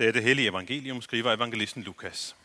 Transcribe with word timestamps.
Det 0.00 0.08
er 0.08 0.12
det 0.12 0.22
hellige 0.22 0.48
evangelium, 0.48 1.02
skriver 1.02 1.32
evangelisten 1.32 1.82
Lukas. 1.82 2.36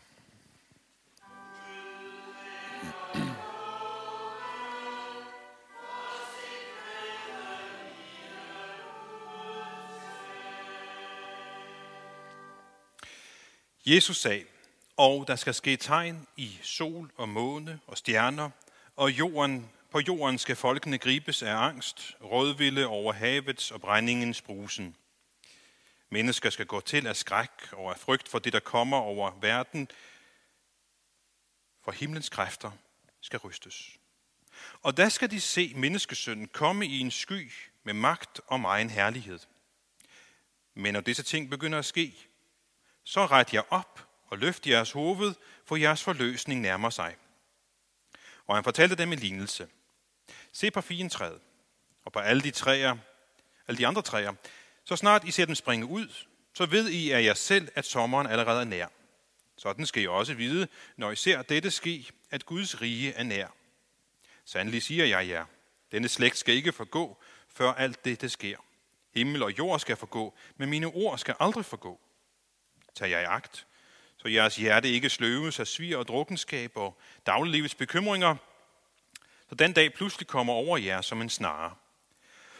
Jesus 13.85 14.17
sagde, 14.17 14.43
og 14.97 15.27
der 15.27 15.35
skal 15.35 15.53
ske 15.53 15.77
tegn 15.77 16.27
i 16.37 16.59
sol 16.61 17.11
og 17.17 17.29
måne 17.29 17.79
og 17.87 17.97
stjerner, 17.97 18.49
og 18.95 19.11
jorden, 19.11 19.69
på 19.91 19.99
jorden 19.99 20.37
skal 20.37 20.55
folkene 20.55 20.97
gribes 20.97 21.43
af 21.43 21.55
angst, 21.55 22.17
rådvilde 22.23 22.87
over 22.87 23.13
havets 23.13 23.71
og 23.71 23.81
brændingens 23.81 24.41
brusen. 24.41 24.95
Mennesker 26.09 26.49
skal 26.49 26.65
gå 26.65 26.81
til 26.81 27.07
af 27.07 27.15
skræk 27.15 27.73
og 27.73 27.89
af 27.89 27.99
frygt 27.99 28.27
for 28.27 28.39
det, 28.39 28.53
der 28.53 28.59
kommer 28.59 28.97
over 28.97 29.31
verden, 29.39 29.89
for 31.81 31.91
himlens 31.91 32.29
kræfter 32.29 32.71
skal 33.21 33.39
rystes. 33.39 33.97
Og 34.81 34.97
der 34.97 35.09
skal 35.09 35.31
de 35.31 35.41
se 35.41 35.73
menneskesønnen 35.75 36.47
komme 36.47 36.87
i 36.87 36.99
en 36.99 37.11
sky 37.11 37.51
med 37.83 37.93
magt 37.93 38.41
og 38.47 38.59
egen 38.59 38.89
herlighed. 38.89 39.39
Men 40.73 40.93
når 40.93 41.01
disse 41.01 41.23
ting 41.23 41.49
begynder 41.49 41.79
at 41.79 41.85
ske, 41.85 42.27
så 43.03 43.25
ret 43.25 43.53
jer 43.53 43.61
op 43.69 44.07
og 44.27 44.37
løft 44.37 44.67
jeres 44.67 44.91
hoved, 44.91 45.35
for 45.65 45.75
jeres 45.75 46.03
forløsning 46.03 46.61
nærmer 46.61 46.89
sig. 46.89 47.15
Og 48.47 48.55
han 48.55 48.63
fortalte 48.63 48.95
dem 48.95 49.13
en 49.13 49.19
lignelse. 49.19 49.67
Se 50.51 50.71
på 50.71 50.81
figentræet, 50.81 51.41
og 52.05 52.11
på 52.11 52.19
alle 52.19 52.41
de 52.41 52.51
træer, 52.51 52.97
alle 53.67 53.77
de 53.77 53.87
andre 53.87 54.01
træer. 54.01 54.33
Så 54.85 54.95
snart 54.95 55.23
I 55.23 55.31
ser 55.31 55.45
dem 55.45 55.55
springe 55.55 55.85
ud, 55.85 56.07
så 56.53 56.65
ved 56.65 56.89
I 56.89 57.11
af 57.11 57.23
jer 57.23 57.33
selv, 57.33 57.67
at 57.75 57.85
sommeren 57.85 58.27
allerede 58.27 58.61
er 58.61 58.65
nær. 58.65 58.87
Sådan 59.57 59.85
skal 59.85 60.03
I 60.03 60.07
også 60.07 60.33
vide, 60.33 60.67
når 60.97 61.11
I 61.11 61.15
ser 61.15 61.41
dette 61.41 61.71
ske, 61.71 62.11
at 62.31 62.45
Guds 62.45 62.81
rige 62.81 63.13
er 63.13 63.23
nær. 63.23 63.47
Sandelig 64.45 64.83
siger 64.83 65.05
jeg 65.05 65.27
jer, 65.27 65.45
denne 65.91 66.07
slægt 66.07 66.37
skal 66.37 66.55
ikke 66.55 66.71
forgå, 66.71 67.17
før 67.49 67.73
alt 67.73 68.05
dette 68.05 68.29
sker. 68.29 68.57
Himmel 69.13 69.43
og 69.43 69.57
jord 69.57 69.79
skal 69.79 69.95
forgå, 69.95 70.33
men 70.57 70.69
mine 70.69 70.87
ord 70.87 71.17
skal 71.17 71.35
aldrig 71.39 71.65
forgå. 71.65 71.99
Tag 72.95 73.09
jer 73.09 73.19
i 73.19 73.23
agt, 73.23 73.67
så 74.17 74.27
jeres 74.27 74.55
hjerte 74.55 74.89
ikke 74.89 75.09
sløves 75.09 75.59
af 75.59 75.67
svir 75.67 75.97
og 75.97 76.07
drukkenskab 76.07 76.77
og 76.77 76.97
dagliglivets 77.25 77.75
bekymringer, 77.75 78.35
så 79.49 79.55
den 79.55 79.73
dag 79.73 79.93
pludselig 79.93 80.27
kommer 80.27 80.53
over 80.53 80.77
jer 80.77 81.01
som 81.01 81.21
en 81.21 81.29
snare. 81.29 81.75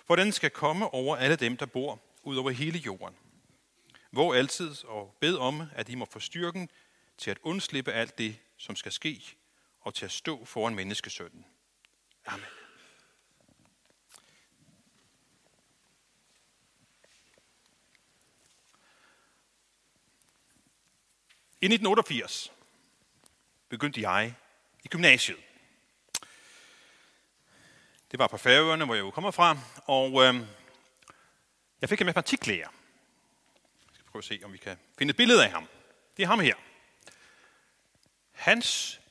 For 0.07 0.15
den 0.15 0.31
skal 0.31 0.49
komme 0.49 0.93
over 0.93 1.17
alle 1.17 1.35
dem, 1.35 1.57
der 1.57 1.65
bor 1.65 2.01
ud 2.25 2.37
over 2.37 2.51
hele 2.51 2.79
jorden. 2.79 3.15
Våg 4.11 4.35
altid 4.35 4.85
og 4.85 5.17
bed 5.19 5.37
om, 5.37 5.63
at 5.75 5.89
I 5.89 5.95
må 5.95 6.05
få 6.11 6.19
styrken 6.19 6.69
til 7.17 7.31
at 7.31 7.37
undslippe 7.43 7.91
alt 7.91 8.17
det, 8.17 8.39
som 8.57 8.75
skal 8.75 8.91
ske, 8.91 9.37
og 9.81 9.93
til 9.93 10.05
at 10.05 10.11
stå 10.11 10.45
foran 10.45 10.75
menneskesønnen. 10.75 11.45
Amen. 12.25 12.45
I 21.61 21.65
1988 21.65 22.51
begyndte 23.69 24.01
jeg 24.01 24.35
i 24.83 24.87
gymnasiet. 24.87 25.37
Det 28.11 28.19
var 28.19 28.27
på 28.27 28.37
Færøerne, 28.37 28.85
hvor 28.85 28.95
jeg 28.95 29.01
jo 29.01 29.11
kommer 29.11 29.31
fra, 29.31 29.57
og 29.85 30.23
øh, 30.23 30.35
jeg 31.85 31.89
fik 31.89 32.01
en 32.01 32.05
matematiklærer. 32.05 32.57
Jeg 32.57 33.93
skal 33.93 34.05
prøve 34.11 34.19
at 34.19 34.25
se, 34.25 34.39
om 34.43 34.53
vi 34.53 34.57
kan 34.57 34.77
finde 34.97 35.11
et 35.11 35.17
billede 35.17 35.45
af 35.45 35.51
ham. 35.51 35.67
Det 36.17 36.23
er 36.23 36.27
ham 36.27 36.39
her. 36.39 36.55
Hans 38.31 39.01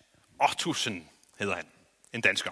Ottusen 0.40 1.08
hedder 1.38 1.56
han. 1.56 1.66
En 2.12 2.20
dansker. 2.20 2.50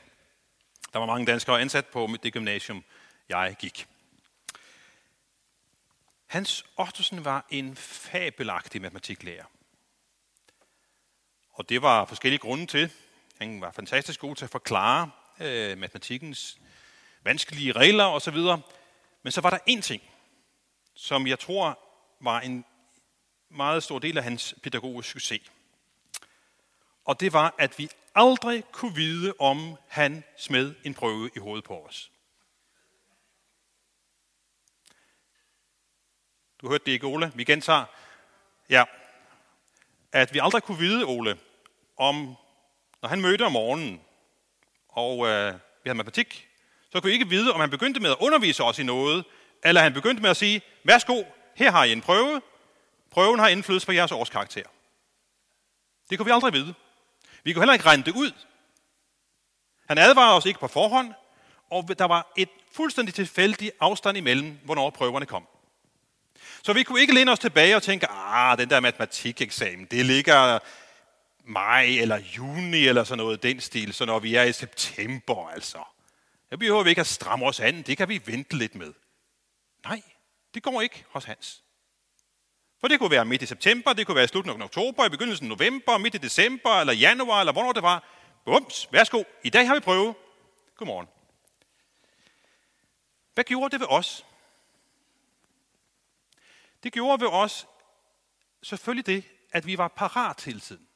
Der 0.93 0.99
var 0.99 1.07
mange 1.07 1.27
danskere 1.27 1.61
ansat 1.61 1.87
på 1.87 2.17
det 2.23 2.33
gymnasium, 2.33 2.85
jeg 3.29 3.57
gik. 3.59 3.87
Hans 6.27 6.65
Ottosen 6.77 7.25
var 7.25 7.47
en 7.51 7.77
fabelagtig 7.77 8.83
matematiklærer. 8.83 9.45
Og 11.53 11.69
det 11.69 11.83
var 11.83 12.05
forskellige 12.05 12.41
grunde 12.41 12.67
til. 12.67 12.93
Han 13.39 13.61
var 13.61 13.73
fantastisk 13.73 14.21
god 14.21 14.37
til 14.37 14.45
at 14.45 14.51
forklare 14.51 15.11
øh, 15.41 15.79
matematikkens 15.79 16.59
vanskelige 17.23 17.73
regler 17.73 18.05
osv. 18.05 18.37
Men 19.23 19.33
så 19.33 19.41
var 19.41 19.51
der 19.51 19.59
én 19.59 19.81
ting, 19.81 20.03
som 20.95 21.27
jeg 21.27 21.39
tror 21.39 21.79
var 22.21 22.41
en 22.41 22.65
meget 23.49 23.83
stor 23.83 23.99
del 23.99 24.19
af 24.19 24.25
hans 24.25 24.55
pædagogiske 24.63 25.13
succes. 25.13 25.53
Og 27.05 27.21
det 27.21 27.33
var, 27.33 27.55
at 27.59 27.79
vi 27.79 27.89
aldrig 28.15 28.65
kunne 28.73 28.95
vide, 28.95 29.35
om 29.39 29.77
han 29.89 30.25
smed 30.37 30.75
en 30.85 30.95
prøve 30.95 31.31
i 31.37 31.39
hovedet 31.39 31.65
på 31.65 31.87
os. 31.87 32.11
Du 36.61 36.69
hørte 36.69 36.85
det 36.85 36.93
ikke, 36.93 37.07
Ole. 37.07 37.33
Vi 37.35 37.45
gentager. 37.45 37.85
Ja. 38.71 38.85
At 40.13 40.35
vi 40.35 40.39
aldrig 40.39 40.63
kunne 40.63 40.79
vide, 40.79 41.05
Ole, 41.05 41.39
om, 41.97 42.37
når 43.03 43.09
han 43.09 43.21
mødte 43.21 43.43
om 43.43 43.53
morgenen, 43.53 44.01
og 44.89 45.27
øh, 45.27 45.55
vi 45.55 45.89
havde 45.89 45.97
matematik, 45.97 46.49
så 46.91 47.01
kunne 47.01 47.09
vi 47.09 47.13
ikke 47.13 47.29
vide, 47.29 47.53
om 47.53 47.61
han 47.61 47.71
begyndte 47.71 48.01
med 48.01 48.11
at 48.11 48.17
undervise 48.21 48.65
os 48.65 48.79
i 48.79 48.83
noget, 48.83 49.25
eller 49.65 49.81
han 49.81 49.93
begyndte 49.93 50.23
med 50.23 50.31
at 50.31 50.37
sige, 50.37 50.63
værsgo, 50.85 51.23
her 51.55 51.71
har 51.71 51.85
I 51.85 51.93
en 51.93 52.01
prøve. 52.01 52.43
Prøven 53.11 53.41
har 53.41 53.49
indflydelse 53.49 53.87
på 53.87 53.93
jeres 53.93 54.13
årskarakter. 54.13 54.63
Det 56.11 56.19
kunne 56.19 56.27
vi 56.27 56.33
aldrig 56.33 56.53
vide. 56.53 56.75
Vi 57.45 57.53
kunne 57.53 57.63
heller 57.63 57.73
ikke 57.73 57.87
regne 57.87 58.03
det 58.03 58.15
ud. 58.15 58.33
Han 59.89 59.99
advarede 59.99 60.37
os 60.37 60.47
ikke 60.47 60.61
på 60.61 60.69
forhånd, 60.69 61.13
og 61.71 61.99
der 61.99 62.05
var 62.05 62.33
et 62.37 62.49
fuldstændig 62.73 63.15
tilfældig 63.15 63.73
afstand 63.81 64.19
imellem, 64.19 64.59
hvornår 64.65 64.91
prøverne 64.91 65.27
kom. 65.27 65.47
Så 66.63 66.73
vi 66.73 66.83
kunne 66.83 67.01
ikke 67.01 67.15
læne 67.15 67.33
os 67.33 67.39
tilbage 67.39 67.77
og 67.77 67.83
tænke, 67.83 68.07
ah, 68.11 68.59
den 68.59 68.71
der 68.71 68.81
matematikeksamen, 68.81 69.85
det 69.85 70.07
ligger 70.07 70.59
maj 71.45 71.85
eller 71.85 72.19
juni 72.37 72.87
eller 72.87 73.05
sådan 73.05 73.25
noget 73.25 73.43
den 73.43 73.61
stil, 73.61 73.93
så 73.93 74.05
når 74.05 74.19
vi 74.19 74.35
er 74.35 74.43
i 74.43 74.53
september 74.53 75.49
altså. 75.49 75.79
Der 76.51 76.57
behøver 76.57 76.83
vi 76.83 76.91
ikke 76.91 77.01
at 77.01 77.07
stramme 77.07 77.47
os 77.47 77.61
an, 77.61 77.83
det 77.83 77.97
kan 77.97 78.09
vi 78.09 78.23
vente 78.27 78.57
lidt 78.57 78.75
med. 78.75 78.93
Nej, 79.85 80.03
det 80.55 80.63
går 80.63 80.81
ikke 80.81 81.05
hos 81.09 81.25
Hans. 81.25 81.63
For 82.81 82.89
det 82.89 82.99
kunne 82.99 83.11
være 83.11 83.25
midt 83.25 83.43
i 83.43 83.47
september, 83.47 83.93
det 83.93 84.07
kunne 84.07 84.15
være 84.15 84.25
i 84.25 84.29
slutningen 84.29 84.63
af 84.63 84.67
oktober, 84.67 85.07
i 85.07 85.09
begyndelsen 85.09 85.47
af 85.47 85.59
november, 85.59 85.99
midt 85.99 86.15
i 86.15 86.19
december, 86.19 86.71
eller 86.71 86.93
januar, 86.93 87.41
eller 87.41 87.53
hvornår 87.53 87.73
det 87.73 87.83
var. 87.83 88.05
Bums, 88.45 88.89
værsgo, 88.93 89.23
i 89.45 89.51
dag 89.51 89.67
har 89.67 89.75
vi 89.75 89.81
prøve. 89.81 90.15
Godmorgen. 90.77 91.07
Hvad 93.35 93.45
gjorde 93.45 93.73
det 93.73 93.81
ved 93.81 93.87
os? 93.91 94.25
Det 96.83 96.93
gjorde 96.93 97.21
ved 97.21 97.29
os 97.29 97.67
selvfølgelig 98.63 99.07
det, 99.07 99.25
at 99.53 99.67
vi 99.67 99.79
var 99.79 99.89
parat 99.89 100.45
hele 100.45 100.61
tiden. 100.61 100.89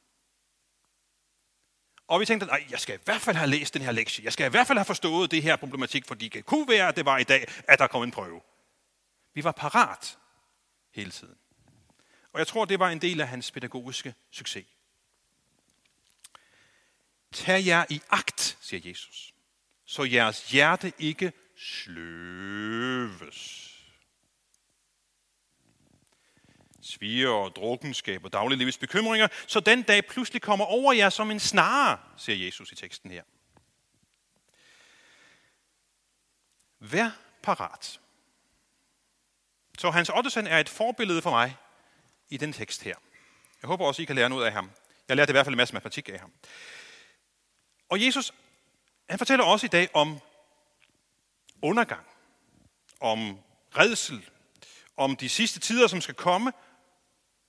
Og 2.08 2.20
vi 2.20 2.26
tænkte, 2.26 2.47
nej, 2.47 2.66
jeg 2.70 2.80
skal 2.80 2.94
i 2.94 3.03
hvert 3.04 3.20
fald 3.20 3.36
have 3.36 3.50
læst 3.50 3.74
den 3.74 3.82
her 3.82 3.92
lektie. 3.92 4.24
Jeg 4.24 4.32
skal 4.32 4.47
i 4.47 4.50
hvert 4.50 4.66
fald 4.66 4.78
have 4.78 4.84
forstået 4.84 5.30
det 5.30 5.42
her 5.42 5.56
problematik, 5.56 6.06
fordi 6.06 6.28
det 6.28 6.47
kunne 6.47 6.68
være, 6.68 6.88
at 6.88 6.97
det 6.97 7.04
var 7.04 7.18
i 7.18 7.24
dag, 7.24 7.48
at 7.68 7.78
der 7.78 7.86
kom 7.86 8.03
en 8.03 8.10
prøve. 8.10 8.41
Vi 9.36 9.44
var 9.44 9.52
parat 9.52 10.19
hele 10.91 11.10
tiden. 11.10 11.38
Og 12.32 12.38
jeg 12.38 12.47
tror, 12.47 12.64
det 12.64 12.78
var 12.78 12.91
en 12.91 13.00
del 13.00 13.20
af 13.20 13.28
hans 13.28 13.50
pædagogiske 13.50 14.14
succes. 14.30 14.66
Tag 17.32 17.66
jer 17.66 17.84
i 17.91 18.00
akt, 18.10 18.58
siger 18.60 18.80
Jesus, 18.88 19.34
så 19.84 20.04
jeres 20.04 20.50
hjerte 20.50 20.92
ikke 20.98 21.32
sløves. 21.56 22.52
Sviger 26.80 27.30
og 27.30 27.56
drukkenskab 27.56 28.24
og 28.24 28.32
dagliglivets 28.32 28.78
bekymringer, 28.78 29.28
så 29.47 29.60
den 29.60 29.82
dag 29.82 30.06
pludselig 30.06 30.42
kommer 30.42 30.65
over 30.65 30.92
jer 30.92 31.10
som 31.10 31.30
en 31.30 31.41
snare, 31.41 31.98
siger 32.16 32.44
Jesus 32.47 32.72
i 32.72 32.74
teksten 32.74 33.10
her. 33.10 33.22
Vær 36.78 37.10
parat. 37.42 38.00
Så 39.78 39.91
Hans 39.91 40.09
Ottesen 40.09 40.47
er 40.47 40.59
et 40.59 40.69
forbillede 40.69 41.23
for 41.23 41.31
mig 41.31 41.57
i 42.28 42.37
den 42.37 42.53
tekst 42.53 42.83
her. 42.83 42.95
Jeg 43.63 43.69
håber 43.69 43.87
også, 43.87 44.03
I 44.03 44.05
kan 44.05 44.17
lære 44.17 44.28
noget 44.28 44.47
af 44.47 44.53
ham. 44.53 44.71
Jeg 45.09 45.17
lærte 45.17 45.31
i 45.31 45.33
hvert 45.33 45.47
fald 45.47 45.55
en 45.55 45.57
masse 45.57 45.75
matematik 45.75 46.09
af 46.09 46.21
ham. 46.21 46.33
Og 47.89 48.05
Jesus, 48.05 48.34
han 49.11 49.19
fortæller 49.19 49.45
også 49.45 49.67
i 49.67 49.69
dag 49.69 49.89
om 49.95 50.19
undergang, 51.63 52.07
om 53.01 53.39
redsel, 53.77 54.28
om 54.97 55.17
de 55.17 55.28
sidste 55.28 55.61
tider, 55.61 55.87
som 55.87 56.01
skal 56.01 56.15
komme, 56.15 56.53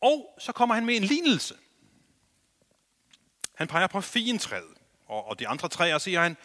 og 0.01 0.35
så 0.39 0.51
kommer 0.51 0.75
han 0.75 0.85
med 0.85 0.95
en 0.95 1.03
lignelse. 1.03 1.55
Han 3.55 3.67
peger 3.67 3.87
på 3.87 4.01
figentræet, 4.01 4.77
og, 5.05 5.27
og 5.27 5.39
de 5.39 5.47
andre 5.47 5.69
træer, 5.69 5.97
siger 5.97 6.21
han, 6.21 6.37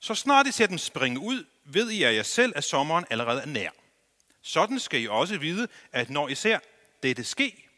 så 0.00 0.14
snart 0.14 0.46
I 0.46 0.52
ser 0.52 0.66
dem 0.66 0.78
springe 0.78 1.20
ud, 1.20 1.44
ved 1.64 1.90
I 1.90 2.02
af 2.02 2.14
jer 2.14 2.22
selv, 2.22 2.52
at 2.56 2.64
sommeren 2.64 3.04
allerede 3.10 3.42
er 3.42 3.46
nær. 3.46 3.70
Sådan 4.46 4.78
skal 4.78 5.00
I 5.00 5.08
også 5.08 5.38
vide, 5.38 5.68
at 5.92 6.10
når 6.10 6.28
I 6.28 6.34
ser 6.34 6.58
dette 7.02 7.24
ske, 7.24 7.68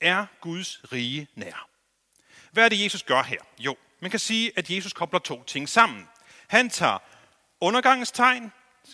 er 0.00 0.26
Guds 0.40 0.92
rige 0.92 1.28
nær. 1.34 1.68
Hvad 2.52 2.64
er 2.64 2.68
det, 2.68 2.84
Jesus 2.84 3.02
gør 3.02 3.22
her? 3.22 3.40
Jo, 3.58 3.76
man 4.00 4.10
kan 4.10 4.20
sige, 4.20 4.52
at 4.56 4.70
Jesus 4.70 4.92
kobler 4.92 5.18
to 5.18 5.44
ting 5.44 5.68
sammen. 5.68 6.08
Han 6.48 6.70
tager 6.70 6.98
undergangens 7.60 8.10
tegn 8.10 8.52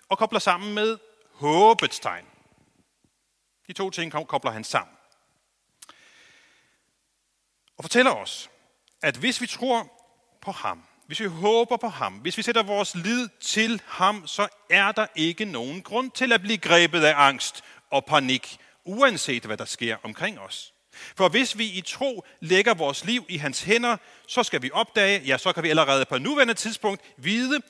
og 0.08 0.18
kobler 0.18 0.38
sammen 0.38 0.74
med 0.74 0.98
håbets 1.32 2.00
tegn. 2.00 2.26
De 3.66 3.72
to 3.72 3.90
ting 3.90 4.12
kobler 4.12 4.50
han 4.50 4.64
sammen. 4.64 4.96
Og 7.76 7.84
fortæller 7.84 8.12
os, 8.12 8.50
at 9.02 9.16
hvis 9.16 9.40
vi 9.40 9.46
tror 9.46 9.92
på 10.40 10.50
ham, 10.50 10.84
hvis 11.06 11.20
vi 11.20 11.26
håber 11.26 11.76
på 11.76 11.88
ham, 11.88 12.12
hvis 12.12 12.36
vi 12.36 12.42
sætter 12.42 12.62
vores 12.62 12.94
lid 12.94 13.28
til 13.40 13.82
ham, 13.86 14.26
så 14.26 14.48
er 14.70 14.92
der 14.92 15.06
ikke 15.14 15.44
nogen 15.44 15.82
grund 15.82 16.10
til 16.10 16.32
at 16.32 16.40
blive 16.40 16.58
grebet 16.58 17.04
af 17.04 17.14
angst 17.16 17.64
og 17.90 18.04
panik, 18.04 18.58
uanset 18.84 19.44
hvad 19.44 19.56
der 19.56 19.64
sker 19.64 19.96
omkring 20.02 20.40
os. 20.40 20.74
For 21.16 21.28
hvis 21.28 21.58
vi 21.58 21.70
i 21.70 21.80
tro 21.80 22.24
lægger 22.40 22.74
vores 22.74 23.04
liv 23.04 23.26
i 23.28 23.36
hans 23.36 23.62
hænder, 23.62 23.96
så 24.28 24.42
skal 24.42 24.62
vi 24.62 24.70
opdage, 24.72 25.20
ja, 25.20 25.38
så 25.38 25.52
kan 25.52 25.62
vi 25.62 25.70
allerede 25.70 26.04
på 26.04 26.18
nuværende 26.18 26.54
tidspunkt 26.54 27.02
vide, 27.16 27.60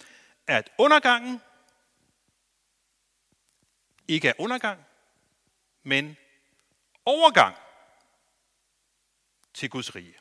at 0.46 0.70
undergangen 0.78 1.40
ikke 4.08 4.28
er 4.28 4.32
undergang, 4.38 4.80
men 5.82 6.16
overgang 7.04 7.56
til 9.54 9.70
Guds 9.70 9.94
rige. 9.94 10.14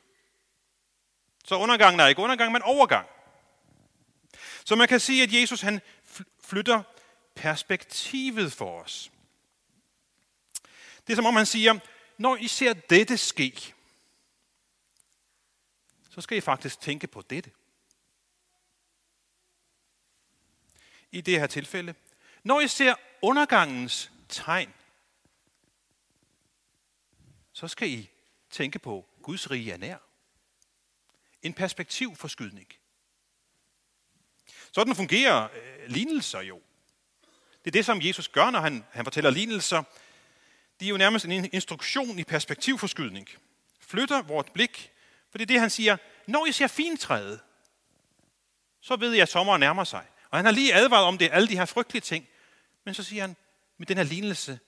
Så 1.44 1.56
undergangen 1.56 2.00
er 2.00 2.06
ikke 2.06 2.22
undergang, 2.22 2.52
men 2.52 2.62
overgang. 2.62 3.08
Så 4.64 4.76
man 4.76 4.88
kan 4.88 5.00
sige, 5.00 5.22
at 5.22 5.32
Jesus 5.32 5.60
han 5.60 5.80
flytter 6.40 6.82
perspektivet 7.34 8.52
for 8.52 8.80
os. 8.82 9.10
Det 11.06 11.12
er 11.12 11.16
som 11.16 11.26
om 11.26 11.36
han 11.36 11.46
siger, 11.46 11.78
når 12.18 12.36
I 12.36 12.48
ser 12.48 12.72
dette 12.72 13.16
ske, 13.16 13.74
så 16.10 16.20
skal 16.20 16.38
I 16.38 16.40
faktisk 16.40 16.80
tænke 16.80 17.06
på 17.06 17.22
dette. 17.22 17.50
I 21.12 21.20
det 21.20 21.40
her 21.40 21.46
tilfælde, 21.46 21.94
når 22.42 22.60
I 22.60 22.68
ser 22.68 22.94
undergangens 23.22 24.12
tegn, 24.28 24.74
så 27.52 27.68
skal 27.68 27.90
I 27.90 28.10
tænke 28.50 28.78
på, 28.78 28.98
at 28.98 29.22
Guds 29.22 29.50
rige 29.50 29.72
er 29.72 29.76
nær. 29.76 30.03
En 31.44 31.52
perspektivforskydning. 31.52 32.66
Sådan 34.72 34.94
fungerer 34.94 35.48
øh, 35.54 35.90
lignelser 35.90 36.40
jo. 36.40 36.60
Det 37.64 37.70
er 37.70 37.72
det, 37.72 37.84
som 37.84 38.02
Jesus 38.02 38.28
gør, 38.28 38.50
når 38.50 38.60
han, 38.60 38.84
han 38.90 39.04
fortæller 39.04 39.30
lignelser. 39.30 39.82
Det 40.80 40.86
er 40.86 40.90
jo 40.90 40.96
nærmest 40.96 41.24
en 41.24 41.48
instruktion 41.52 42.18
i 42.18 42.24
perspektivforskydning. 42.24 43.28
Flytter 43.80 44.22
vort 44.22 44.52
blik, 44.52 44.92
for 45.30 45.38
det 45.38 45.42
er 45.42 45.46
det, 45.46 45.60
han 45.60 45.70
siger, 45.70 45.96
når 46.26 46.46
I 46.46 46.52
ser 46.52 46.66
fintræet, 46.66 47.40
så 48.80 48.96
ved 48.96 49.12
jeg, 49.12 49.22
at 49.22 49.28
sommeren 49.28 49.60
nærmer 49.60 49.84
sig. 49.84 50.06
Og 50.30 50.38
han 50.38 50.44
har 50.44 50.52
lige 50.52 50.74
advaret 50.74 51.04
om 51.04 51.18
det, 51.18 51.28
alle 51.32 51.48
de 51.48 51.56
her 51.56 51.64
frygtelige 51.64 52.00
ting. 52.00 52.28
Men 52.84 52.94
så 52.94 53.02
siger 53.02 53.22
han, 53.22 53.36
med 53.78 53.86
den 53.86 53.96
her 53.96 54.04
lignelse, 54.04 54.58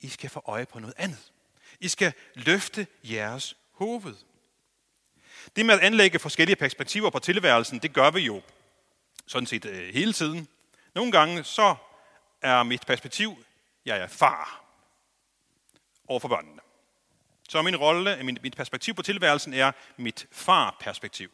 I 0.00 0.08
skal 0.08 0.30
få 0.30 0.42
øje 0.46 0.66
på 0.66 0.78
noget 0.78 0.94
andet. 0.98 1.32
I 1.80 1.88
skal 1.88 2.12
løfte 2.34 2.86
jeres 3.02 3.56
hoved. 3.72 4.14
Det 5.56 5.66
med 5.66 5.74
at 5.74 5.80
anlægge 5.80 6.18
forskellige 6.18 6.56
perspektiver 6.56 7.10
på 7.10 7.18
tilværelsen, 7.18 7.78
det 7.78 7.92
gør 7.92 8.10
vi 8.10 8.20
jo 8.20 8.42
sådan 9.26 9.46
set 9.46 9.64
øh, 9.64 9.94
hele 9.94 10.12
tiden. 10.12 10.48
Nogle 10.94 11.12
gange 11.12 11.44
så 11.44 11.74
er 12.42 12.62
mit 12.62 12.86
perspektiv, 12.86 13.44
jeg 13.84 13.98
er 13.98 14.08
far 14.08 14.64
over 16.08 16.20
for 16.20 16.28
børnene. 16.28 16.60
Så 17.48 17.62
min 17.62 17.76
rolle, 17.76 18.18
min, 18.22 18.38
mit 18.42 18.56
perspektiv 18.56 18.94
på 18.94 19.02
tilværelsen 19.02 19.54
er 19.54 19.72
mit 19.96 20.26
far-perspektiv. 20.32 21.30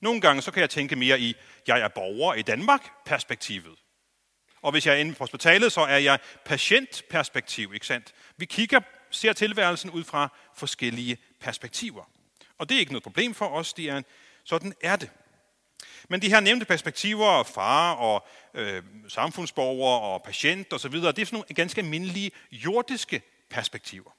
Nogle 0.00 0.20
gange 0.20 0.42
så 0.42 0.50
kan 0.50 0.60
jeg 0.60 0.70
tænke 0.70 0.96
mere 0.96 1.20
i, 1.20 1.36
jeg 1.66 1.80
er 1.80 1.88
borger 1.88 2.34
i 2.34 2.42
Danmark-perspektivet. 2.42 3.78
Og 4.62 4.72
hvis 4.72 4.86
jeg 4.86 4.94
er 4.94 4.98
inde 4.98 5.12
på 5.12 5.18
hospitalet, 5.18 5.72
så 5.72 5.80
er 5.80 5.98
jeg 5.98 6.18
patientperspektiv, 6.44 7.74
ikke 7.74 7.86
sandt? 7.86 8.14
Vi 8.36 8.44
kigger, 8.44 8.80
ser 9.10 9.32
tilværelsen 9.32 9.90
ud 9.90 10.04
fra 10.04 10.28
forskellige 10.54 11.18
perspektiver. 11.40 12.04
Og 12.62 12.68
det 12.68 12.74
er 12.74 12.78
ikke 12.80 12.92
noget 12.92 13.02
problem 13.02 13.34
for 13.34 13.46
os, 13.46 13.72
det 13.72 13.88
er, 13.88 14.02
sådan 14.44 14.74
er 14.80 14.96
det. 14.96 15.10
Men 16.08 16.22
de 16.22 16.28
her 16.28 16.40
nævnte 16.40 16.66
perspektiver, 16.66 17.42
far 17.42 17.92
og 17.92 18.26
øh, 18.54 18.82
samfundsborger 19.08 19.98
og 19.98 20.22
patient 20.22 20.72
osv., 20.72 20.92
det 20.92 21.04
er 21.04 21.24
sådan 21.24 21.26
nogle 21.32 21.54
ganske 21.54 21.80
almindelige 21.80 22.30
jordiske 22.52 23.22
perspektiver. 23.50 24.10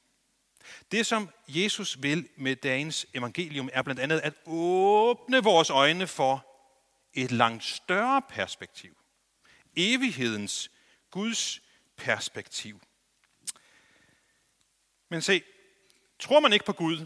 Det, 0.92 1.06
som 1.06 1.30
Jesus 1.48 2.02
vil 2.02 2.30
med 2.36 2.56
dagens 2.56 3.06
evangelium, 3.14 3.70
er 3.74 3.82
blandt 3.82 4.02
andet 4.02 4.20
at 4.20 4.34
åbne 4.46 5.44
vores 5.44 5.70
øjne 5.70 6.08
for 6.08 6.46
et 7.14 7.32
langt 7.32 7.64
større 7.64 8.22
perspektiv. 8.30 8.98
Evighedens, 9.76 10.72
Guds 11.12 11.62
perspektiv. 11.98 12.82
Men 15.10 15.22
se, 15.22 15.44
tror 16.20 16.40
man 16.40 16.54
ikke 16.54 16.66
på 16.66 16.74
Gud, 16.74 17.06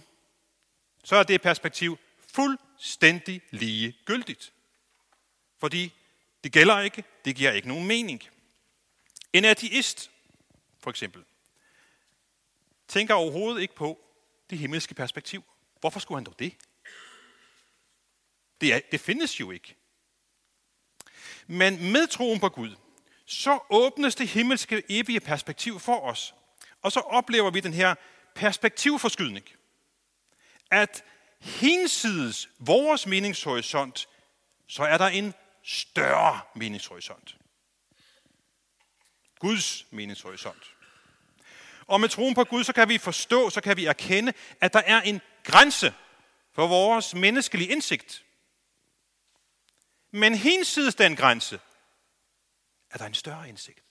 så 1.08 1.16
er 1.16 1.24
det 1.24 1.42
perspektiv 1.42 1.98
fuldstændig 2.34 3.42
lige 3.52 3.98
gyldigt. 4.06 4.54
Fordi 5.58 5.94
det 6.44 6.52
gælder 6.52 6.80
ikke, 6.80 7.04
det 7.26 7.36
giver 7.36 7.52
ikke 7.52 7.68
nogen 7.68 7.88
mening. 7.88 8.24
En 9.34 9.46
ateist, 9.46 10.12
for 10.80 10.90
eksempel, 10.90 11.24
tænker 12.88 13.14
overhovedet 13.14 13.62
ikke 13.62 13.76
på 13.76 14.00
det 14.50 14.58
himmelske 14.58 14.94
perspektiv. 14.94 15.44
Hvorfor 15.80 16.00
skulle 16.00 16.18
han 16.18 16.26
dog 16.26 16.40
det? 16.40 16.56
Det, 18.62 18.74
er, 18.74 18.80
det 18.92 19.00
findes 19.00 19.40
jo 19.40 19.52
ikke. 19.52 19.76
Men 21.48 21.92
med 21.92 22.08
troen 22.08 22.40
på 22.40 22.50
Gud, 22.50 22.76
så 23.26 23.60
åbnes 23.70 24.16
det 24.16 24.28
himmelske 24.28 24.84
evige 24.90 25.20
perspektiv 25.20 25.80
for 25.80 26.00
os. 26.00 26.36
Og 26.82 26.92
så 26.92 27.00
oplever 27.00 27.52
vi 27.52 27.60
den 27.60 27.74
her 27.74 27.96
perspektivforskydning. 28.36 29.57
At 30.72 31.04
hinsides 31.40 32.50
vores 32.60 33.08
meningshorisont, 33.08 34.08
så 34.68 34.84
er 34.84 34.98
der 34.98 35.08
en 35.08 35.34
større 35.64 36.42
meningshorisont. 36.56 37.38
Guds 39.40 39.86
meningshorisont. 39.92 40.64
Og 41.88 42.02
med 42.02 42.10
troen 42.10 42.36
på 42.36 42.44
Gud, 42.44 42.64
så 42.64 42.74
kan 42.74 42.90
vi 42.90 42.98
forstå, 42.98 43.50
så 43.50 43.62
kan 43.62 43.78
vi 43.78 43.86
erkende, 43.86 44.34
at 44.62 44.74
der 44.74 44.82
er 44.86 45.02
en 45.02 45.22
grænse 45.44 45.94
for 46.54 46.68
vores 46.68 47.14
menneskelige 47.14 47.70
indsigt. 47.70 48.24
Men 50.12 50.36
hinsides 50.36 50.96
den 50.96 51.16
grænse, 51.16 51.60
er 52.92 52.98
der 52.98 53.06
en 53.06 53.14
større 53.14 53.50
indsigt. 53.50 53.84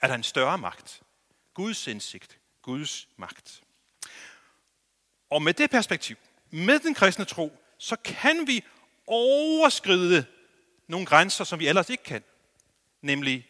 Er 0.00 0.06
der 0.06 0.14
en 0.14 0.22
større 0.22 0.58
magt. 0.58 1.02
Guds 1.54 1.86
indsigt. 1.86 2.38
Guds 2.62 3.08
magt. 3.16 3.63
Og 5.30 5.42
med 5.42 5.54
det 5.54 5.70
perspektiv, 5.70 6.16
med 6.50 6.78
den 6.78 6.94
kristne 6.94 7.24
tro, 7.24 7.58
så 7.78 7.96
kan 8.04 8.46
vi 8.46 8.64
overskride 9.06 10.26
nogle 10.86 11.06
grænser, 11.06 11.44
som 11.44 11.60
vi 11.60 11.68
ellers 11.68 11.90
ikke 11.90 12.04
kan. 12.04 12.24
Nemlig 13.02 13.48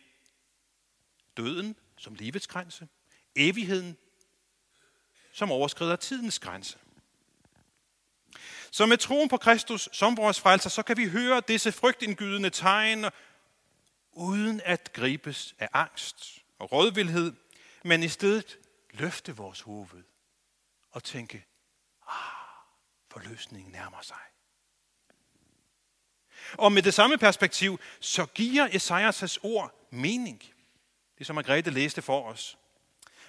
døden 1.37 1.77
som 1.97 2.15
livets 2.15 2.47
grænse, 2.47 2.89
evigheden, 3.37 3.97
som 5.33 5.53
overskrider 5.53 5.97
tidens 5.97 6.39
grænse. 6.39 6.79
Så 8.71 8.87
med 8.87 8.97
troen 8.97 9.29
på 9.29 9.37
Kristus 9.37 9.89
som 9.93 10.17
vores 10.17 10.41
frelser, 10.41 10.71
så 10.71 10.83
kan 10.83 10.97
vi 10.97 11.09
høre 11.09 11.43
disse 11.49 11.73
frygtindgydende 11.73 12.51
tegn, 12.51 13.05
uden 14.13 14.61
at 14.65 14.93
gribes 14.93 15.55
af 15.59 15.69
angst 15.73 16.39
og 16.59 16.73
rådvildhed, 16.73 17.33
men 17.85 18.03
i 18.03 18.09
stedet 18.09 18.59
løfte 18.91 19.37
vores 19.37 19.61
hoved 19.61 20.03
og 20.91 21.05
tænke, 21.05 21.45
ah, 22.09 22.45
forløsningen 23.11 23.73
nærmer 23.73 24.03
sig. 24.03 24.17
Og 26.53 26.73
med 26.73 26.83
det 26.83 26.95
samme 26.95 27.19
perspektiv, 27.19 27.81
så 28.01 28.27
giver 28.27 28.69
Esajas 28.73 29.39
ord 29.43 29.89
mening. 29.91 30.43
Det 31.19 31.27
som 31.27 31.35
Margrethe 31.35 31.71
læste 31.71 32.03
for 32.03 32.23
os. 32.23 32.59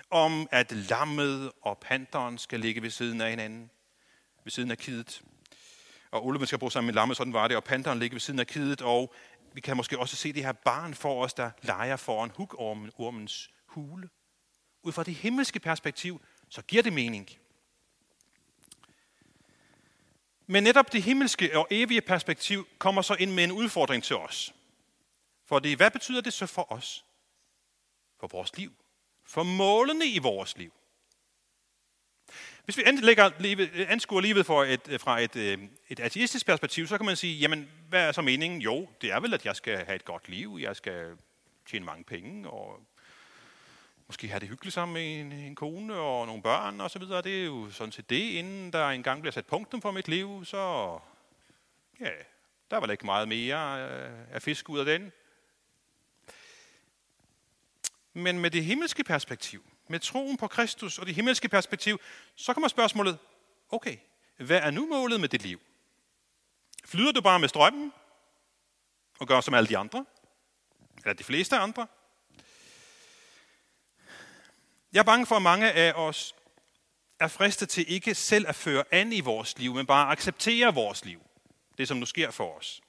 Om 0.09 0.47
at 0.51 0.71
lammet 0.71 1.51
og 1.61 1.77
panteren 1.77 2.37
skal 2.37 2.59
ligge 2.59 2.81
ved 2.81 2.89
siden 2.89 3.21
af 3.21 3.29
hinanden. 3.29 3.69
Ved 4.43 4.51
siden 4.51 4.71
af 4.71 4.77
kidet. 4.77 5.21
Og 6.11 6.25
ulven 6.25 6.47
skal 6.47 6.59
bruge 6.59 6.71
sammen 6.71 6.87
med 6.87 6.93
lammet, 6.93 7.17
sådan 7.17 7.33
var 7.33 7.47
det. 7.47 7.57
Og 7.57 7.63
panteren 7.63 7.99
ligger 7.99 8.15
ved 8.15 8.19
siden 8.19 8.39
af 8.39 8.47
kidet. 8.47 8.81
Og 8.81 9.13
vi 9.53 9.61
kan 9.61 9.77
måske 9.77 9.99
også 9.99 10.15
se 10.15 10.33
det 10.33 10.45
her 10.45 10.51
barn 10.51 10.93
for 10.93 11.23
os, 11.23 11.33
der 11.33 11.51
leger 11.61 11.95
foran 11.95 12.31
hukormens 12.35 13.51
hule. 13.65 14.09
Ud 14.83 14.91
fra 14.91 15.03
det 15.03 15.15
himmelske 15.15 15.59
perspektiv, 15.59 16.21
så 16.49 16.61
giver 16.61 16.83
det 16.83 16.93
mening. 16.93 17.29
Men 20.47 20.63
netop 20.63 20.93
det 20.93 21.03
himmelske 21.03 21.57
og 21.57 21.67
evige 21.71 22.01
perspektiv 22.01 22.67
kommer 22.77 23.01
så 23.01 23.15
ind 23.19 23.31
med 23.31 23.43
en 23.43 23.51
udfordring 23.51 24.03
til 24.03 24.15
os. 24.15 24.53
For 25.45 25.59
det, 25.59 25.77
hvad 25.77 25.91
betyder 25.91 26.21
det 26.21 26.33
så 26.33 26.45
for 26.45 26.71
os? 26.71 27.05
For 28.19 28.27
vores 28.27 28.57
liv. 28.57 28.71
For 29.25 29.43
målene 29.43 30.07
i 30.07 30.19
vores 30.19 30.57
liv. 30.57 30.73
Hvis 32.65 32.77
vi 32.77 32.83
anlægger 32.85 33.31
livet, 33.39 33.69
anskuer 33.87 34.21
livet 34.21 34.45
for 34.45 34.63
et, 34.63 35.01
fra 35.01 35.19
et, 35.19 35.35
øh, 35.35 35.59
et 35.89 35.99
ateistisk 35.99 36.45
perspektiv, 36.45 36.87
så 36.87 36.97
kan 36.97 37.05
man 37.05 37.15
sige, 37.15 37.37
jamen, 37.37 37.71
hvad 37.89 38.07
er 38.07 38.11
så 38.11 38.21
meningen? 38.21 38.61
Jo, 38.61 38.89
det 39.01 39.11
er 39.11 39.19
vel, 39.19 39.33
at 39.33 39.45
jeg 39.45 39.55
skal 39.55 39.85
have 39.85 39.95
et 39.95 40.05
godt 40.05 40.29
liv, 40.29 40.57
jeg 40.61 40.75
skal 40.75 41.17
tjene 41.69 41.85
mange 41.85 42.03
penge, 42.03 42.49
og 42.49 42.79
måske 44.07 44.27
have 44.27 44.39
det 44.39 44.49
hyggeligt 44.49 44.73
sammen 44.73 44.93
med 44.93 45.19
en, 45.19 45.31
en 45.31 45.55
kone 45.55 45.95
og 45.95 46.27
nogle 46.27 46.41
børn 46.41 46.81
og 46.81 46.91
så 46.91 46.99
videre. 46.99 47.21
Det 47.21 47.41
er 47.41 47.45
jo 47.45 47.71
sådan 47.71 47.91
set 47.91 48.09
det, 48.09 48.31
inden 48.31 48.73
der 48.73 48.89
engang 48.89 49.21
bliver 49.21 49.31
sat 49.31 49.45
punktum 49.45 49.81
for 49.81 49.91
mit 49.91 50.07
liv, 50.07 50.45
så 50.45 50.91
ja, 51.99 52.09
der 52.71 52.77
var 52.77 52.87
ikke 52.87 53.05
meget 53.05 53.27
mere 53.27 53.89
øh, 53.89 54.11
af 54.31 54.41
fisk 54.41 54.69
ud 54.69 54.79
af 54.79 54.85
den. 54.85 55.11
Men 58.13 58.39
med 58.39 58.51
det 58.51 58.63
himmelske 58.63 59.03
perspektiv, 59.03 59.63
med 59.87 59.99
troen 59.99 60.37
på 60.37 60.47
Kristus 60.47 60.99
og 60.99 61.05
det 61.05 61.15
himmelske 61.15 61.49
perspektiv, 61.49 61.99
så 62.35 62.53
kommer 62.53 62.67
spørgsmålet, 62.67 63.17
okay, 63.69 63.97
hvad 64.37 64.59
er 64.59 64.71
nu 64.71 64.87
målet 64.87 65.19
med 65.19 65.29
dit 65.29 65.41
liv? 65.41 65.61
Flyder 66.85 67.11
du 67.11 67.21
bare 67.21 67.39
med 67.39 67.49
strømmen 67.49 67.93
og 69.19 69.27
gør 69.27 69.41
som 69.41 69.53
alle 69.53 69.67
de 69.67 69.77
andre? 69.77 70.05
Eller 70.97 71.13
de 71.13 71.23
fleste 71.23 71.57
andre? 71.57 71.87
Jeg 74.95 75.01
er 75.01 75.05
bange 75.05 75.25
for, 75.25 75.35
at 75.35 75.41
mange 75.41 75.71
af 75.71 75.93
os 75.93 76.35
er 77.19 77.27
fristet 77.27 77.69
til 77.69 77.91
ikke 77.91 78.15
selv 78.15 78.47
at 78.47 78.55
føre 78.55 78.83
an 78.91 79.13
i 79.13 79.19
vores 79.19 79.57
liv, 79.57 79.73
men 79.73 79.85
bare 79.85 80.11
acceptere 80.11 80.73
vores 80.73 81.05
liv. 81.05 81.21
Det, 81.77 81.87
som 81.87 81.97
nu 81.97 82.05
sker 82.05 82.31
for 82.31 82.57
os. 82.57 82.81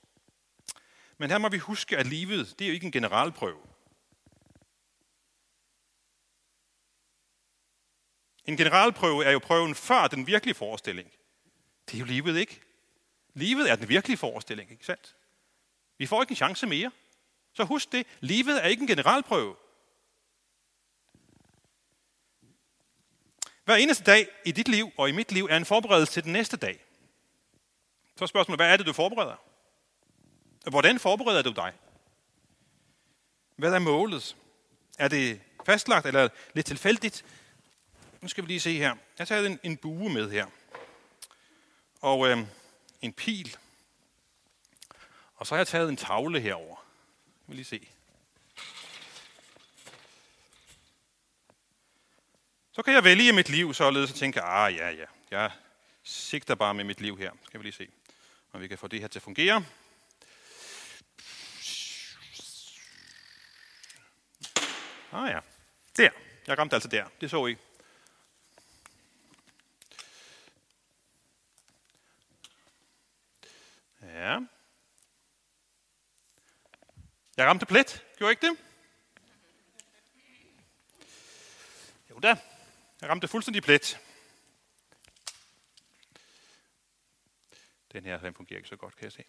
Men 1.18 1.30
her 1.30 1.38
må 1.38 1.48
vi 1.48 1.58
huske, 1.58 1.96
at 1.96 2.06
livet 2.06 2.54
det 2.58 2.64
er 2.64 2.68
jo 2.68 2.74
ikke 2.74 2.86
en 2.86 2.92
generalprøve. 2.92 3.60
En 8.44 8.56
generalprøve 8.56 9.24
er 9.24 9.30
jo 9.30 9.38
prøven 9.38 9.74
før 9.74 10.06
den 10.06 10.26
virkelige 10.26 10.54
forestilling. 10.54 11.10
Det 11.86 11.94
er 11.94 11.98
jo 11.98 12.04
livet 12.04 12.36
ikke. 12.36 12.60
Livet 13.34 13.70
er 13.70 13.76
den 13.76 13.88
virkelige 13.88 14.16
forestilling, 14.16 14.70
ikke 14.70 14.86
sandt? 14.86 15.16
Vi 15.98 16.06
får 16.06 16.22
ikke 16.22 16.32
en 16.32 16.36
chance 16.36 16.66
mere. 16.66 16.90
Så 17.54 17.64
husk 17.64 17.92
det. 17.92 18.06
Livet 18.20 18.64
er 18.64 18.68
ikke 18.68 18.80
en 18.80 18.86
generalprøve. 18.86 19.56
Hver 23.66 23.74
eneste 23.74 24.04
dag 24.04 24.28
i 24.44 24.52
dit 24.52 24.68
liv 24.68 24.92
og 24.96 25.08
i 25.08 25.12
mit 25.12 25.32
liv 25.32 25.48
er 25.50 25.56
en 25.56 25.64
forberedelse 25.64 26.12
til 26.12 26.24
den 26.24 26.32
næste 26.32 26.56
dag. 26.56 26.84
Så 28.16 28.24
er 28.24 28.26
spørgsmålet, 28.26 28.58
hvad 28.58 28.72
er 28.72 28.76
det, 28.76 28.86
du 28.86 28.92
forbereder? 28.92 29.36
Hvordan 30.70 30.98
forbereder 30.98 31.42
du 31.42 31.52
dig? 31.52 31.72
Hvad 33.56 33.72
er 33.72 33.78
målet? 33.78 34.36
Er 34.98 35.08
det 35.08 35.40
fastlagt 35.64 36.06
eller 36.06 36.28
lidt 36.54 36.66
tilfældigt? 36.66 37.24
Nu 38.20 38.28
skal 38.28 38.44
vi 38.44 38.48
lige 38.48 38.60
se 38.60 38.76
her. 38.78 38.96
Jeg 39.18 39.28
tager 39.28 39.46
en, 39.46 39.60
en 39.62 39.76
bue 39.76 40.12
med 40.12 40.30
her. 40.30 40.46
Og 42.00 42.28
øh, 42.28 42.38
en 43.02 43.12
pil. 43.12 43.56
Og 45.36 45.46
så 45.46 45.54
har 45.54 45.60
jeg 45.60 45.66
taget 45.66 45.88
en 45.88 45.96
tavle 45.96 46.40
herover. 46.40 46.84
Vi 47.46 47.54
lige 47.54 47.64
se. 47.64 47.88
Så 52.76 52.82
kan 52.82 52.94
jeg 52.94 53.04
vælge 53.04 53.32
mit 53.32 53.48
liv 53.48 53.74
således 53.74 54.10
og 54.10 54.16
tænke, 54.16 54.40
ah 54.40 54.74
ja, 54.74 54.90
ja, 54.90 55.06
jeg 55.30 55.50
sigter 56.02 56.54
bare 56.54 56.74
med 56.74 56.84
mit 56.84 57.00
liv 57.00 57.18
her. 57.18 57.32
Skal 57.46 57.60
vi 57.60 57.64
lige 57.64 57.72
se, 57.72 57.88
om 58.52 58.60
vi 58.60 58.68
kan 58.68 58.78
få 58.78 58.88
det 58.88 59.00
her 59.00 59.08
til 59.08 59.18
at 59.18 59.22
fungere. 59.22 59.64
Ah 65.12 65.30
ja, 65.30 65.40
der. 65.96 66.10
Jeg 66.46 66.58
ramte 66.58 66.76
altså 66.76 66.88
der. 66.88 67.06
Det 67.20 67.30
så 67.30 67.46
I. 67.46 67.56
Ja. 74.02 74.38
Jeg 77.36 77.46
ramte 77.46 77.66
plet. 77.66 78.04
Gjorde 78.18 78.30
ikke 78.30 78.46
det? 78.46 78.56
Jo 82.10 82.18
da. 82.18 82.36
Jeg 83.00 83.08
ramte 83.08 83.28
fuldstændig 83.28 83.62
plet. 83.62 84.00
Den 87.92 88.04
her 88.04 88.18
den 88.18 88.34
fungerer 88.34 88.58
ikke 88.58 88.68
så 88.68 88.76
godt, 88.76 88.96
kan 88.96 89.04
jeg 89.04 89.12
se. 89.12 89.24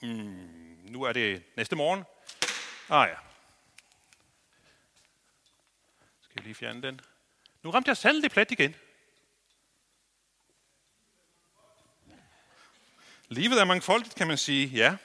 Hmm, 0.00 0.80
nu 0.90 1.02
er 1.02 1.12
det 1.12 1.42
næste 1.56 1.76
morgen. 1.76 2.04
Ah 2.88 3.08
ja. 3.08 3.16
Skal 6.20 6.32
jeg 6.36 6.44
lige 6.44 6.54
fjerne 6.54 6.82
den. 6.82 7.00
Nu 7.62 7.70
ramte 7.70 7.88
jeg 7.88 7.96
sandelig 7.96 8.30
plet 8.30 8.50
igen. 8.50 8.74
Livet 13.28 13.60
er 13.60 13.64
mangfoldigt, 13.64 14.14
kan 14.14 14.26
man 14.26 14.38
sige, 14.38 14.66
ja. 14.66 14.96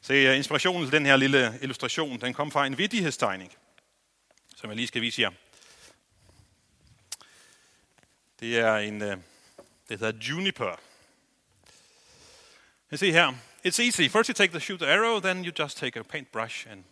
Se, 0.00 0.36
inspirationen 0.36 0.82
til 0.86 0.92
den 0.92 1.06
her 1.06 1.16
lille 1.16 1.58
illustration, 1.62 2.20
den 2.20 2.34
kom 2.34 2.50
fra 2.50 2.66
en 2.66 2.78
vidtighedstegning 2.78 3.52
som 4.60 4.70
jeg 4.70 4.76
lige 4.76 4.86
skal 4.86 5.02
vise 5.02 5.22
jer. 5.22 5.30
Det 8.40 8.58
er 8.58 8.76
en, 8.76 9.02
øh, 9.02 9.16
det 9.88 9.98
hedder 9.98 10.18
Juniper. 10.18 10.80
Jeg 12.90 12.98
se 12.98 13.12
her. 13.12 13.32
It's 13.66 13.82
easy. 13.82 14.08
First 14.08 14.28
you 14.28 14.34
take 14.34 14.50
the 14.52 14.60
shoot 14.60 14.82
arrow, 14.82 15.20
then 15.20 15.44
you 15.44 15.52
just 15.58 15.76
take 15.76 16.00
a 16.00 16.02
paintbrush 16.02 16.66
and 16.70 16.84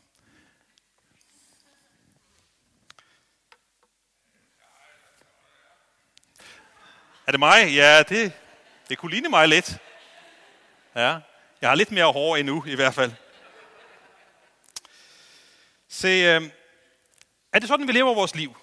Er 7.27 7.33
det 7.33 7.39
mig? 7.39 7.75
Ja, 7.75 8.03
det, 8.03 8.33
det 8.89 8.99
kunne 8.99 9.11
ligne 9.11 9.29
mig 9.29 9.49
lidt. 9.49 9.79
Ja, 10.95 11.19
jeg 11.61 11.69
har 11.69 11.75
lidt 11.75 11.91
mere 11.91 12.13
hår 12.13 12.37
endnu 12.37 12.65
i 12.67 12.75
hvert 12.75 12.95
fald. 12.95 13.13
Se, 15.89 16.09
øh, 16.09 16.51
er 17.53 17.59
det 17.59 17.69
sådan, 17.69 17.89
vi 17.89 17.93
lever 17.93 18.15
vores 18.15 18.35
liv? 18.35 18.57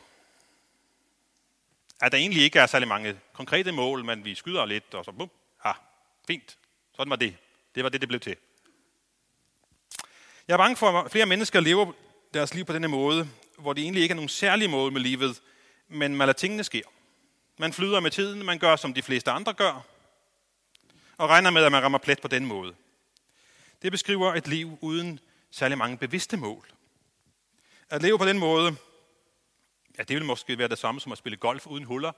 At 2.01 2.12
der 2.12 2.18
egentlig 2.18 2.44
ikke 2.44 2.60
er 2.60 2.65
særlig 2.65 2.88
mange 2.88 3.20
konkrete 3.34 3.72
mål, 3.72 4.06
men 4.06 4.25
vi 4.25 4.36
skyder 4.36 4.65
lidt, 4.65 4.94
og 4.94 5.06
så 5.06 5.12
bum, 5.12 5.30
ha, 5.58 5.72
fint. 6.27 6.58
Sådan 6.96 7.10
var 7.10 7.15
det. 7.15 7.38
Det 7.75 7.84
var 7.84 7.89
det, 7.89 8.01
det 8.01 8.10
blev 8.10 8.20
til. 8.20 8.36
Jeg 10.48 10.54
er 10.54 10.58
bange 10.58 10.75
for, 10.75 11.01
at 11.01 11.12
flere 11.12 11.25
mennesker 11.25 11.60
lever 11.60 11.92
deres 12.34 12.54
liv 12.54 12.65
på 12.65 12.74
denne 12.74 12.88
måde, 12.88 13.30
hvor 13.58 13.74
det 13.74 13.82
egentlig 13.82 14.04
ikke 14.04 14.13
er 14.13 14.15
nogen 14.15 14.30
særlige 14.30 14.68
mål 14.68 14.92
med 14.92 15.01
livet, 15.01 15.42
men 15.88 16.15
man 16.15 16.27
lader 16.27 16.38
tingene 16.38 16.63
ske. 16.63 16.84
Man 17.58 17.74
flyder 17.74 18.00
med 18.00 18.12
tiden, 18.12 18.46
man 18.46 18.60
gør, 18.60 18.75
som 18.75 18.94
de 18.94 19.01
fleste 19.01 19.32
andre 19.32 19.54
gør, 19.54 19.86
og 21.18 21.30
regner 21.30 21.50
med, 21.50 21.63
at 21.63 21.72
man 21.72 21.84
rammer 21.84 21.98
plet 21.98 22.22
på 22.22 22.27
den 22.27 22.46
måde. 22.46 22.75
Det 23.82 23.92
beskriver 23.92 24.34
et 24.34 24.48
liv 24.48 24.77
uden 24.82 25.20
særlig 25.51 25.77
mange 25.77 25.98
bevidste 25.98 26.38
mål. 26.38 26.75
At 27.89 28.01
leve 28.01 28.18
på 28.18 28.25
den 28.25 28.39
måde, 28.39 28.75
ja, 29.98 30.04
det 30.04 30.15
vil 30.15 30.25
måske 30.25 30.58
være 30.58 30.68
det 30.68 30.77
samme 30.77 31.01
som 31.01 31.12
at 31.12 31.18
spille 31.18 31.38
golf 31.38 31.68
uden 31.68 31.84
huller. 31.84 32.12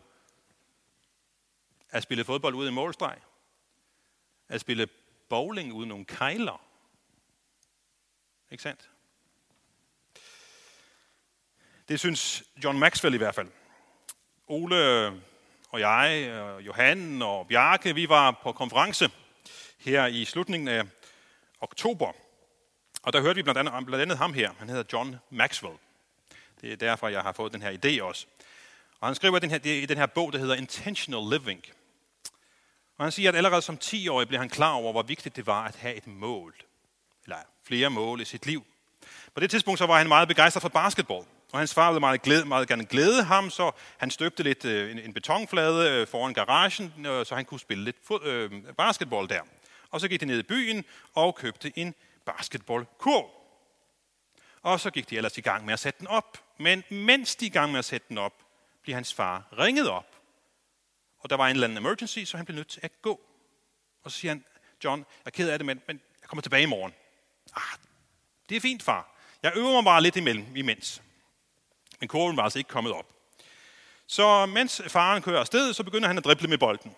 At 1.89 2.03
spille 2.03 2.23
fodbold 2.23 2.55
uden 2.55 2.73
målstreg. 2.73 3.17
At 4.49 4.61
spille 4.61 4.87
bowling 5.29 5.73
uden 5.73 5.89
nogle 5.89 6.05
kejler. 6.05 6.61
Ikke 8.51 8.63
sandt? 8.63 8.89
Det 11.89 11.99
synes 11.99 12.43
John 12.63 12.79
Maxwell 12.79 13.15
i 13.15 13.17
hvert 13.17 13.35
fald. 13.35 13.51
Ole 14.47 15.07
og 15.69 15.79
jeg, 15.79 16.31
og 16.41 16.61
Johan 16.61 17.21
og 17.21 17.47
Bjarke, 17.47 17.95
vi 17.95 18.09
var 18.09 18.39
på 18.43 18.51
konference 18.51 19.11
her 19.77 20.05
i 20.05 20.25
slutningen 20.25 20.67
af 20.67 20.87
oktober 21.61 22.13
og 23.07 23.13
der 23.13 23.21
hørte 23.21 23.35
vi 23.35 23.43
blandt 23.43 23.59
andet, 23.59 23.85
blandt 23.85 24.01
andet 24.01 24.17
ham 24.17 24.33
her. 24.33 24.51
Han 24.59 24.69
hedder 24.69 24.83
John 24.93 25.15
Maxwell. 25.29 25.75
Det 26.61 26.71
er 26.71 26.75
derfor, 26.75 27.07
jeg 27.07 27.21
har 27.21 27.31
fået 27.31 27.53
den 27.53 27.61
her 27.61 27.71
idé 27.71 28.03
også. 28.03 28.25
Og 28.99 29.07
han 29.07 29.15
skriver 29.15 29.39
den 29.39 29.49
her, 29.49 29.59
i 29.63 29.85
den 29.85 29.97
her 29.97 30.05
bog, 30.05 30.33
der 30.33 30.39
hedder 30.39 30.55
Intentional 30.55 31.29
Living. 31.29 31.61
Og 32.97 33.05
han 33.05 33.11
siger, 33.11 33.29
at 33.29 33.35
allerede 33.35 33.61
som 33.61 33.77
10-årig 33.83 34.27
blev 34.27 34.39
han 34.39 34.49
klar 34.49 34.71
over, 34.71 34.91
hvor 34.91 35.01
vigtigt 35.01 35.35
det 35.35 35.47
var 35.47 35.63
at 35.63 35.75
have 35.75 35.95
et 35.95 36.07
mål. 36.07 36.55
Eller 37.23 37.37
flere 37.63 37.89
mål 37.89 38.21
i 38.21 38.25
sit 38.25 38.45
liv. 38.45 38.65
På 39.33 39.39
det 39.39 39.49
tidspunkt 39.49 39.79
så 39.79 39.85
var 39.85 39.97
han 39.97 40.07
meget 40.07 40.27
begejstret 40.27 40.61
for 40.61 40.69
basketball. 40.69 41.25
Og 41.51 41.59
hans 41.59 41.73
far 41.73 41.91
ville 41.91 41.99
meget, 41.99 42.21
glæde, 42.21 42.45
meget 42.45 42.67
gerne 42.67 42.85
glæde 42.85 43.23
ham, 43.23 43.49
så 43.49 43.71
han 43.97 44.11
støbte 44.11 44.43
lidt 44.43 44.65
øh, 44.65 44.91
en, 44.91 44.99
en 44.99 45.13
betonflade 45.13 45.89
øh, 45.89 46.07
foran 46.07 46.33
garagen, 46.33 47.05
øh, 47.05 47.25
så 47.25 47.35
han 47.35 47.45
kunne 47.45 47.59
spille 47.59 47.83
lidt 47.83 47.97
fod, 48.07 48.23
øh, 48.23 48.51
basketball 48.77 49.29
der. 49.29 49.41
Og 49.91 50.01
så 50.01 50.07
gik 50.07 50.21
de 50.21 50.25
ned 50.25 50.39
i 50.39 50.43
byen 50.43 50.85
og 51.15 51.35
købte 51.35 51.79
en 51.79 51.95
basketballkurv. 52.27 53.29
Og 54.61 54.79
så 54.79 54.91
gik 54.91 55.09
de 55.09 55.17
ellers 55.17 55.37
i 55.37 55.41
gang 55.41 55.65
med 55.65 55.73
at 55.73 55.79
sætte 55.79 55.99
den 55.99 56.07
op. 56.07 56.43
Men 56.57 56.83
mens 56.89 57.35
de 57.35 57.45
er 57.45 57.49
i 57.49 57.53
gang 57.53 57.71
med 57.71 57.79
at 57.79 57.85
sætte 57.85 58.07
den 58.09 58.17
op, 58.17 58.33
bliver 58.81 58.95
hans 58.95 59.13
far 59.13 59.47
ringet 59.59 59.89
op. 59.89 60.15
Og 61.19 61.29
der 61.29 61.35
var 61.35 61.47
en 61.47 61.51
eller 61.51 61.67
anden 61.67 61.77
emergency, 61.77 62.19
så 62.19 62.37
han 62.37 62.45
blev 62.45 62.55
nødt 62.55 62.67
til 62.67 62.79
at 62.83 63.01
gå. 63.01 63.21
Og 64.03 64.11
så 64.11 64.17
siger 64.17 64.31
han, 64.31 64.45
John, 64.83 64.99
jeg 64.99 65.05
er 65.25 65.29
ked 65.29 65.49
af 65.49 65.59
det, 65.59 65.65
men, 65.65 65.81
men 65.87 66.01
jeg 66.21 66.29
kommer 66.29 66.41
tilbage 66.41 66.63
i 66.63 66.65
morgen. 66.65 66.93
Ah, 67.55 67.79
det 68.49 68.57
er 68.57 68.61
fint, 68.61 68.83
far. 68.83 69.15
Jeg 69.43 69.51
øver 69.55 69.71
mig 69.71 69.83
bare 69.83 70.01
lidt 70.01 70.15
imellem 70.15 70.55
imens. 70.55 71.01
Men 71.99 72.09
kurven 72.09 72.37
var 72.37 72.43
altså 72.43 72.59
ikke 72.59 72.69
kommet 72.69 72.93
op. 72.93 73.13
Så 74.07 74.45
mens 74.45 74.81
faren 74.87 75.21
kører 75.21 75.39
afsted, 75.39 75.73
så 75.73 75.83
begynder 75.83 76.07
han 76.07 76.17
at 76.17 76.23
drible 76.23 76.47
med 76.47 76.57
bolden. 76.57 76.95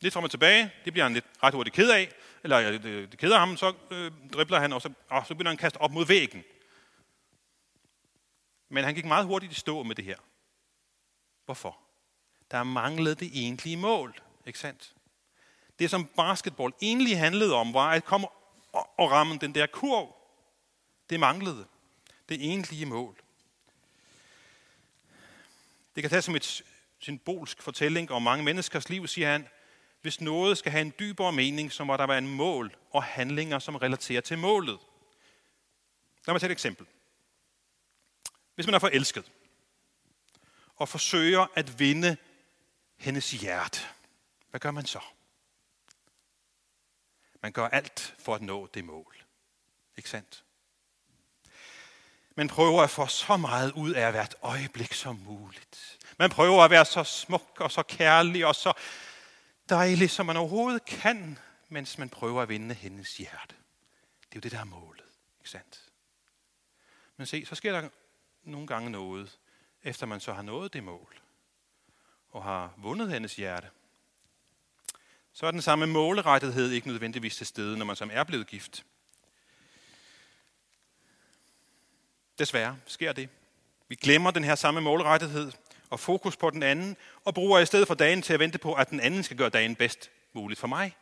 Lidt 0.00 0.14
frem 0.14 0.24
og 0.24 0.30
tilbage, 0.30 0.72
det 0.84 0.92
bliver 0.92 1.04
han 1.04 1.14
lidt 1.14 1.24
ret 1.42 1.54
hurtigt 1.54 1.76
ked 1.76 1.90
af, 1.90 2.12
eller 2.42 2.78
det, 2.78 3.12
det 3.12 3.18
keder 3.18 3.38
ham, 3.38 3.56
så 3.56 3.74
øh, 3.90 4.12
dribler 4.32 4.60
han, 4.60 4.72
og 4.72 4.82
så, 4.82 4.92
og 5.08 5.26
så 5.26 5.34
begynder 5.34 5.50
han 5.50 5.56
at 5.56 5.60
kaste 5.60 5.80
op 5.80 5.90
mod 5.90 6.06
væggen. 6.06 6.44
Men 8.68 8.84
han 8.84 8.94
gik 8.94 9.04
meget 9.04 9.26
hurtigt 9.26 9.52
i 9.52 9.54
stå 9.54 9.82
med 9.82 9.94
det 9.94 10.04
her. 10.04 10.16
Hvorfor? 11.44 11.78
Der 12.50 12.62
manglede 12.62 13.14
det 13.14 13.30
egentlige 13.34 13.76
mål, 13.76 14.20
ikke 14.46 14.58
sandt? 14.58 14.94
Det, 15.78 15.90
som 15.90 16.06
basketball 16.06 16.72
egentlig 16.82 17.18
handlede 17.18 17.54
om, 17.54 17.74
var 17.74 17.90
at 17.90 18.04
komme 18.04 18.26
og 18.72 19.10
ramme 19.10 19.38
den 19.38 19.54
der 19.54 19.66
kurv. 19.66 20.16
Det 21.10 21.20
manglede. 21.20 21.66
Det 22.28 22.44
egentlige 22.44 22.86
mål. 22.86 23.20
Det 25.94 26.02
kan 26.02 26.10
tages 26.10 26.24
som 26.24 26.36
et 26.36 26.62
symbolsk 26.98 27.62
fortælling 27.62 28.10
om 28.10 28.22
mange 28.22 28.44
menneskers 28.44 28.88
liv, 28.88 29.06
siger 29.06 29.32
han. 29.32 29.48
Hvis 30.02 30.20
noget 30.20 30.58
skal 30.58 30.72
have 30.72 30.82
en 30.82 30.94
dybere 30.98 31.32
mening, 31.32 31.72
så 31.72 31.84
må 31.84 31.96
der 31.96 32.06
være 32.06 32.18
en 32.18 32.34
mål 32.34 32.76
og 32.90 33.02
handlinger, 33.02 33.58
som 33.58 33.74
relaterer 33.76 34.20
til 34.20 34.38
målet. 34.38 34.78
Lad 36.26 36.34
mig 36.34 36.40
tage 36.40 36.48
et 36.48 36.52
eksempel. 36.52 36.86
Hvis 38.54 38.66
man 38.66 38.74
er 38.74 38.78
forelsket 38.78 39.32
og 40.76 40.88
forsøger 40.88 41.46
at 41.54 41.78
vinde 41.78 42.16
hendes 42.96 43.30
hjerte, 43.30 43.80
hvad 44.50 44.60
gør 44.60 44.70
man 44.70 44.86
så? 44.86 45.00
Man 47.42 47.52
gør 47.52 47.68
alt 47.68 48.14
for 48.18 48.34
at 48.34 48.42
nå 48.42 48.68
det 48.74 48.84
mål. 48.84 49.16
Ikke 49.96 50.10
sandt? 50.10 50.44
Man 52.34 52.48
prøver 52.48 52.82
at 52.82 52.90
få 52.90 53.06
så 53.06 53.36
meget 53.36 53.72
ud 53.72 53.92
af 53.92 54.12
hvert 54.12 54.34
øjeblik 54.42 54.92
som 54.92 55.16
muligt. 55.16 55.98
Man 56.18 56.30
prøver 56.30 56.62
at 56.62 56.70
være 56.70 56.84
så 56.84 57.04
smuk 57.04 57.60
og 57.60 57.70
så 57.70 57.82
kærlig 57.82 58.46
og 58.46 58.54
så 58.54 58.72
dejlig, 59.70 60.10
som 60.10 60.26
man 60.26 60.36
overhovedet 60.36 60.84
kan, 60.84 61.38
mens 61.68 61.98
man 61.98 62.08
prøver 62.08 62.42
at 62.42 62.48
vinde 62.48 62.74
hendes 62.74 63.16
hjerte. 63.16 63.54
Det 64.20 64.32
er 64.32 64.36
jo 64.36 64.40
det, 64.40 64.52
der 64.52 64.58
er 64.58 64.64
målet. 64.64 65.04
Ikke 65.38 65.50
sandt? 65.50 65.80
Men 67.16 67.26
se, 67.26 67.46
så 67.46 67.54
sker 67.54 67.80
der 67.80 67.88
nogle 68.42 68.66
gange 68.66 68.90
noget, 68.90 69.38
efter 69.82 70.06
man 70.06 70.20
så 70.20 70.32
har 70.32 70.42
nået 70.42 70.72
det 70.72 70.84
mål, 70.84 71.20
og 72.30 72.44
har 72.44 72.74
vundet 72.76 73.12
hendes 73.12 73.36
hjerte. 73.36 73.70
Så 75.32 75.46
er 75.46 75.50
den 75.50 75.62
samme 75.62 75.86
målerettighed 75.86 76.70
ikke 76.70 76.88
nødvendigvis 76.88 77.36
til 77.36 77.46
stede, 77.46 77.78
når 77.78 77.84
man 77.84 77.96
som 77.96 78.10
er 78.12 78.24
blevet 78.24 78.46
gift. 78.46 78.84
Desværre 82.38 82.78
sker 82.86 83.12
det. 83.12 83.28
Vi 83.88 83.94
glemmer 83.94 84.30
den 84.30 84.44
her 84.44 84.54
samme 84.54 84.80
målrettighed 84.80 85.52
og 85.90 86.00
fokus 86.00 86.36
på 86.36 86.50
den 86.50 86.62
anden, 86.62 86.96
og 87.24 87.34
bruger 87.34 87.58
i 87.58 87.66
stedet 87.66 87.86
for 87.86 87.94
dagen 87.94 88.22
til 88.22 88.32
at 88.32 88.40
vente 88.40 88.58
på, 88.58 88.74
at 88.74 88.90
den 88.90 89.00
anden 89.00 89.22
skal 89.22 89.36
gøre 89.36 89.48
dagen 89.48 89.76
bedst 89.76 90.10
muligt 90.32 90.60
for 90.60 90.66
mig. 90.66 90.96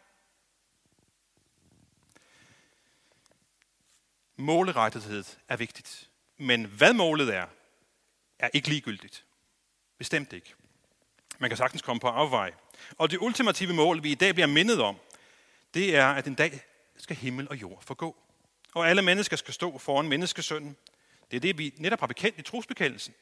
Målerettighed 4.36 5.24
er 5.48 5.56
vigtigt. 5.56 6.08
Men 6.36 6.64
hvad 6.64 6.92
målet 6.92 7.34
er, 7.34 7.46
er 8.38 8.48
ikke 8.52 8.68
ligegyldigt. 8.68 9.24
Bestemt 9.98 10.32
ikke. 10.32 10.54
Man 11.38 11.50
kan 11.50 11.56
sagtens 11.56 11.82
komme 11.82 12.00
på 12.00 12.08
afvej. 12.08 12.52
Og 12.98 13.10
det 13.10 13.18
ultimative 13.20 13.72
mål, 13.72 14.02
vi 14.02 14.10
i 14.10 14.14
dag 14.14 14.34
bliver 14.34 14.46
mindet 14.46 14.82
om, 14.82 14.96
det 15.74 15.96
er, 15.96 16.06
at 16.06 16.26
en 16.26 16.34
dag 16.34 16.60
skal 16.96 17.16
himmel 17.16 17.48
og 17.48 17.60
jord 17.60 17.82
forgå. 17.82 18.16
Og 18.74 18.88
alle 18.88 19.02
mennesker 19.02 19.36
skal 19.36 19.54
stå 19.54 19.78
foran 19.78 20.08
menneskesønnen. 20.08 20.76
Det 21.30 21.36
er 21.36 21.40
det, 21.40 21.58
vi 21.58 21.74
netop 21.76 22.00
har 22.00 22.06
bekendt 22.06 22.38
i 22.38 22.42
trosbekendelsen. 22.42 23.14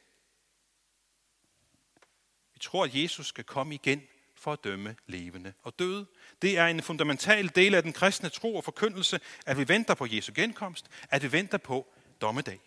Vi 2.57 2.61
tror, 2.61 2.83
at 2.83 2.95
Jesus 2.95 3.27
skal 3.27 3.43
komme 3.43 3.75
igen 3.75 4.01
for 4.35 4.53
at 4.53 4.63
dømme 4.63 4.95
levende 5.07 5.53
og 5.63 5.79
døde. 5.79 6.05
Det 6.41 6.57
er 6.57 6.67
en 6.67 6.81
fundamental 6.81 7.51
del 7.55 7.75
af 7.75 7.83
den 7.83 7.93
kristne 7.93 8.29
tro 8.29 8.55
og 8.55 8.63
forkyndelse, 8.63 9.19
at 9.45 9.57
vi 9.57 9.67
venter 9.67 9.93
på 9.93 10.07
Jesu 10.09 10.31
genkomst, 10.35 10.85
at 11.09 11.23
vi 11.23 11.31
venter 11.31 11.57
på 11.57 11.87
dommedag. 12.21 12.59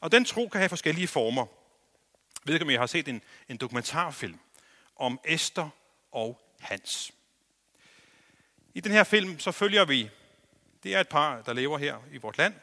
Og 0.00 0.12
den 0.12 0.24
tro 0.24 0.48
kan 0.48 0.58
have 0.58 0.68
forskellige 0.68 1.08
former. 1.08 1.46
Jeg 2.34 2.46
ved 2.46 2.54
ikke, 2.54 2.64
om 2.64 2.70
I 2.70 2.74
har 2.74 2.86
set 2.86 3.08
en, 3.08 3.22
en 3.48 3.56
dokumentarfilm 3.56 4.38
om 4.96 5.20
Esther 5.24 5.68
og 6.12 6.40
Hans. 6.60 7.12
I 8.74 8.80
den 8.80 8.92
her 8.92 9.04
film 9.04 9.38
så 9.38 9.52
følger 9.52 9.84
vi, 9.84 10.10
det 10.82 10.94
er 10.94 11.00
et 11.00 11.08
par, 11.08 11.42
der 11.42 11.52
lever 11.52 11.78
her 11.78 11.96
i 12.12 12.16
vort 12.16 12.38
land, 12.38 12.54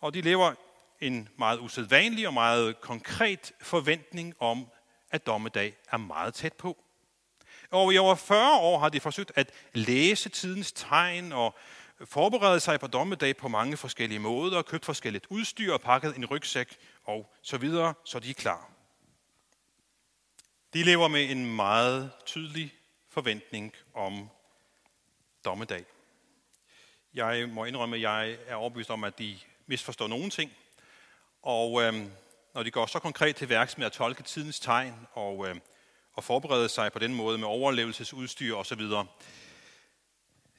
og 0.00 0.14
de 0.14 0.20
lever 0.20 0.54
en 1.00 1.28
meget 1.36 1.58
usædvanlig 1.58 2.26
og 2.26 2.34
meget 2.34 2.80
konkret 2.80 3.52
forventning 3.60 4.34
om, 4.38 4.66
at 5.10 5.26
dommedag 5.26 5.74
er 5.92 5.96
meget 5.96 6.34
tæt 6.34 6.52
på. 6.52 6.84
Og 7.70 7.94
i 7.94 7.98
over 7.98 8.14
40 8.14 8.58
år 8.60 8.78
har 8.78 8.88
de 8.88 9.00
forsøgt 9.00 9.32
at 9.34 9.50
læse 9.72 10.28
tidens 10.28 10.72
tegn 10.72 11.32
og 11.32 11.54
forberede 12.04 12.60
sig 12.60 12.80
på 12.80 12.86
dommedag 12.86 13.36
på 13.36 13.48
mange 13.48 13.76
forskellige 13.76 14.18
måder, 14.18 14.58
og 14.58 14.66
købt 14.66 14.84
forskelligt 14.84 15.26
udstyr 15.28 15.72
og 15.72 15.80
pakket 15.80 16.16
en 16.16 16.26
rygsæk 16.26 16.76
og 17.04 17.32
så 17.42 17.58
videre, 17.58 17.94
så 18.04 18.18
de 18.18 18.30
er 18.30 18.34
klar. 18.34 18.70
De 20.74 20.82
lever 20.82 21.08
med 21.08 21.30
en 21.30 21.56
meget 21.56 22.10
tydelig 22.26 22.74
forventning 23.08 23.74
om 23.94 24.28
dommedag. 25.44 25.84
Jeg 27.14 27.48
må 27.48 27.64
indrømme, 27.64 27.96
at 27.96 28.02
jeg 28.02 28.36
er 28.46 28.54
overbevist 28.54 28.90
om, 28.90 29.04
at 29.04 29.18
de 29.18 29.38
misforstår 29.66 30.06
nogle 30.06 30.30
ting. 30.30 30.52
Og 31.42 31.82
øhm, 31.82 32.10
når 32.54 32.62
de 32.62 32.70
går 32.70 32.86
så 32.86 32.98
konkret 32.98 33.36
til 33.36 33.48
værks 33.48 33.78
med 33.78 33.86
at 33.86 33.92
tolke 33.92 34.22
tidens 34.22 34.60
tegn 34.60 34.94
og, 35.12 35.48
øh, 35.48 35.56
og 36.12 36.24
forberede 36.24 36.68
sig 36.68 36.92
på 36.92 36.98
den 36.98 37.14
måde 37.14 37.38
med 37.38 37.46
overlevelsesudstyr 37.46 38.54
osv., 38.54 38.80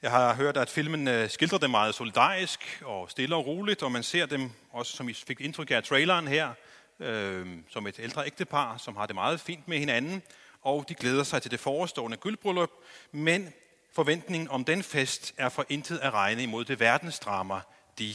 jeg 0.02 0.10
har 0.10 0.34
hørt, 0.34 0.56
at 0.56 0.70
filmen 0.70 1.08
øh, 1.08 1.30
skildrer 1.30 1.58
dem 1.58 1.70
meget 1.70 1.94
solidarisk 1.94 2.82
og 2.84 3.10
stille 3.10 3.36
og 3.36 3.46
roligt, 3.46 3.82
og 3.82 3.92
man 3.92 4.02
ser 4.02 4.26
dem 4.26 4.50
også, 4.70 4.96
som 4.96 5.08
I 5.08 5.12
fik 5.12 5.40
indtryk 5.40 5.70
af 5.70 5.84
traileren 5.84 6.28
her, 6.28 6.52
øh, 7.00 7.46
som 7.70 7.86
et 7.86 7.98
ældre 7.98 8.26
ægtepar, 8.26 8.76
som 8.76 8.96
har 8.96 9.06
det 9.06 9.14
meget 9.14 9.40
fint 9.40 9.68
med 9.68 9.78
hinanden, 9.78 10.22
og 10.62 10.84
de 10.88 10.94
glæder 10.94 11.22
sig 11.22 11.42
til 11.42 11.50
det 11.50 11.60
forestående 11.60 12.16
gyldbryllup, 12.16 12.70
men 13.12 13.52
forventningen 13.92 14.48
om 14.48 14.64
den 14.64 14.82
fest 14.82 15.34
er 15.36 15.48
for 15.48 15.66
intet 15.68 15.98
at 15.98 16.12
regne 16.12 16.42
imod 16.42 16.64
det 16.64 16.80
verdensdrama, 16.80 17.60
de 17.98 18.14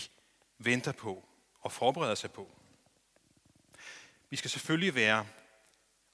venter 0.59 0.91
på 0.91 1.23
og 1.61 1.71
forbereder 1.71 2.15
sig 2.15 2.31
på. 2.31 2.56
Vi 4.29 4.35
skal 4.35 4.51
selvfølgelig 4.51 4.95
være 4.95 5.25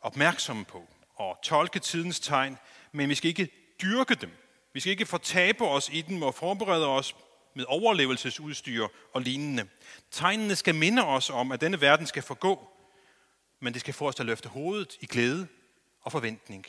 opmærksomme 0.01 0.65
på 0.65 0.87
og 1.15 1.39
tolke 1.43 1.79
tidens 1.79 2.19
tegn, 2.19 2.57
men 2.91 3.09
vi 3.09 3.15
skal 3.15 3.29
ikke 3.29 3.49
dyrke 3.81 4.15
dem. 4.15 4.31
Vi 4.73 4.79
skal 4.79 4.91
ikke 4.91 5.05
fortabe 5.05 5.63
os 5.67 5.89
i 5.89 6.01
dem 6.01 6.21
og 6.21 6.35
forberede 6.35 6.87
os 6.87 7.15
med 7.53 7.65
overlevelsesudstyr 7.67 8.87
og 9.13 9.21
lignende. 9.21 9.69
Tegnene 10.11 10.55
skal 10.55 10.75
minde 10.75 11.05
os 11.05 11.29
om, 11.29 11.51
at 11.51 11.61
denne 11.61 11.81
verden 11.81 12.07
skal 12.07 12.23
forgå, 12.23 12.69
men 13.59 13.73
det 13.73 13.81
skal 13.81 13.93
få 13.93 14.07
os 14.07 14.15
til 14.15 14.23
at 14.23 14.27
løfte 14.27 14.49
hovedet 14.49 14.97
i 15.01 15.05
glæde 15.05 15.47
og 16.01 16.11
forventning. 16.11 16.65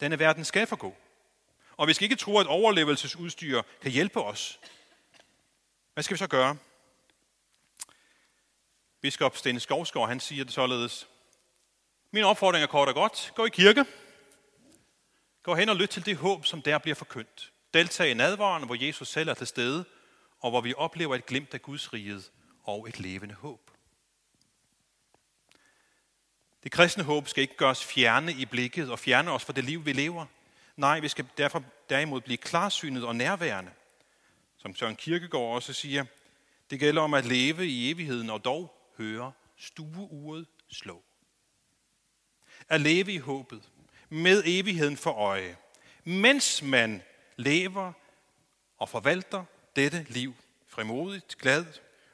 Denne 0.00 0.18
verden 0.18 0.44
skal 0.44 0.66
forgå. 0.66 0.96
Og 1.76 1.88
vi 1.88 1.94
skal 1.94 2.04
ikke 2.04 2.16
tro, 2.16 2.38
at 2.38 2.46
overlevelsesudstyr 2.46 3.62
kan 3.82 3.90
hjælpe 3.90 4.22
os. 4.22 4.60
Hvad 5.94 6.04
skal 6.04 6.14
vi 6.14 6.18
så 6.18 6.26
gøre? 6.26 6.56
Biskop 9.04 9.36
Sten 9.36 9.60
Skovsgaard, 9.60 10.08
han 10.08 10.20
siger 10.20 10.44
det 10.44 10.52
således. 10.52 11.08
Min 12.10 12.24
opfordring 12.24 12.62
er 12.62 12.66
kort 12.66 12.88
og 12.88 12.94
godt. 12.94 13.32
Gå 13.34 13.44
i 13.44 13.48
kirke. 13.48 13.84
Gå 15.42 15.54
hen 15.54 15.68
og 15.68 15.76
lyt 15.76 15.88
til 15.88 16.06
det 16.06 16.16
håb, 16.16 16.46
som 16.46 16.62
der 16.62 16.78
bliver 16.78 16.94
forkyndt. 16.94 17.52
Deltag 17.74 18.10
i 18.10 18.14
nadvaren, 18.14 18.66
hvor 18.66 18.84
Jesus 18.86 19.08
selv 19.08 19.28
er 19.28 19.34
til 19.34 19.46
stede, 19.46 19.84
og 20.40 20.50
hvor 20.50 20.60
vi 20.60 20.74
oplever 20.76 21.14
et 21.14 21.26
glimt 21.26 21.54
af 21.54 21.62
Guds 21.62 21.92
riget 21.92 22.30
og 22.62 22.88
et 22.88 23.00
levende 23.00 23.34
håb. 23.34 23.70
Det 26.62 26.72
kristne 26.72 27.04
håb 27.04 27.28
skal 27.28 27.42
ikke 27.42 27.56
gøres 27.56 27.84
fjerne 27.84 28.32
i 28.32 28.44
blikket 28.44 28.90
og 28.90 28.98
fjerne 28.98 29.30
os 29.30 29.44
fra 29.44 29.52
det 29.52 29.64
liv, 29.64 29.86
vi 29.86 29.92
lever. 29.92 30.26
Nej, 30.76 31.00
vi 31.00 31.08
skal 31.08 31.26
derfor 31.38 31.64
derimod 31.90 32.20
blive 32.20 32.36
klarsynet 32.38 33.04
og 33.04 33.16
nærværende. 33.16 33.70
Som 34.58 34.76
Søren 34.76 34.96
Kirkegaard 34.96 35.54
også 35.54 35.72
siger, 35.72 36.04
det 36.70 36.80
gælder 36.80 37.02
om 37.02 37.14
at 37.14 37.24
leve 37.24 37.66
i 37.66 37.90
evigheden 37.90 38.30
og 38.30 38.44
dog 38.44 38.73
høre 38.98 39.32
stueuret 39.56 40.46
slå. 40.68 41.02
At 42.68 42.80
leve 42.80 43.12
i 43.12 43.18
håbet, 43.18 43.70
med 44.08 44.42
evigheden 44.46 44.96
for 44.96 45.10
øje, 45.10 45.56
mens 46.04 46.62
man 46.62 47.02
lever 47.36 47.92
og 48.78 48.88
forvalter 48.88 49.44
dette 49.76 50.06
liv 50.08 50.34
frimodigt, 50.66 51.38
glad, 51.38 51.66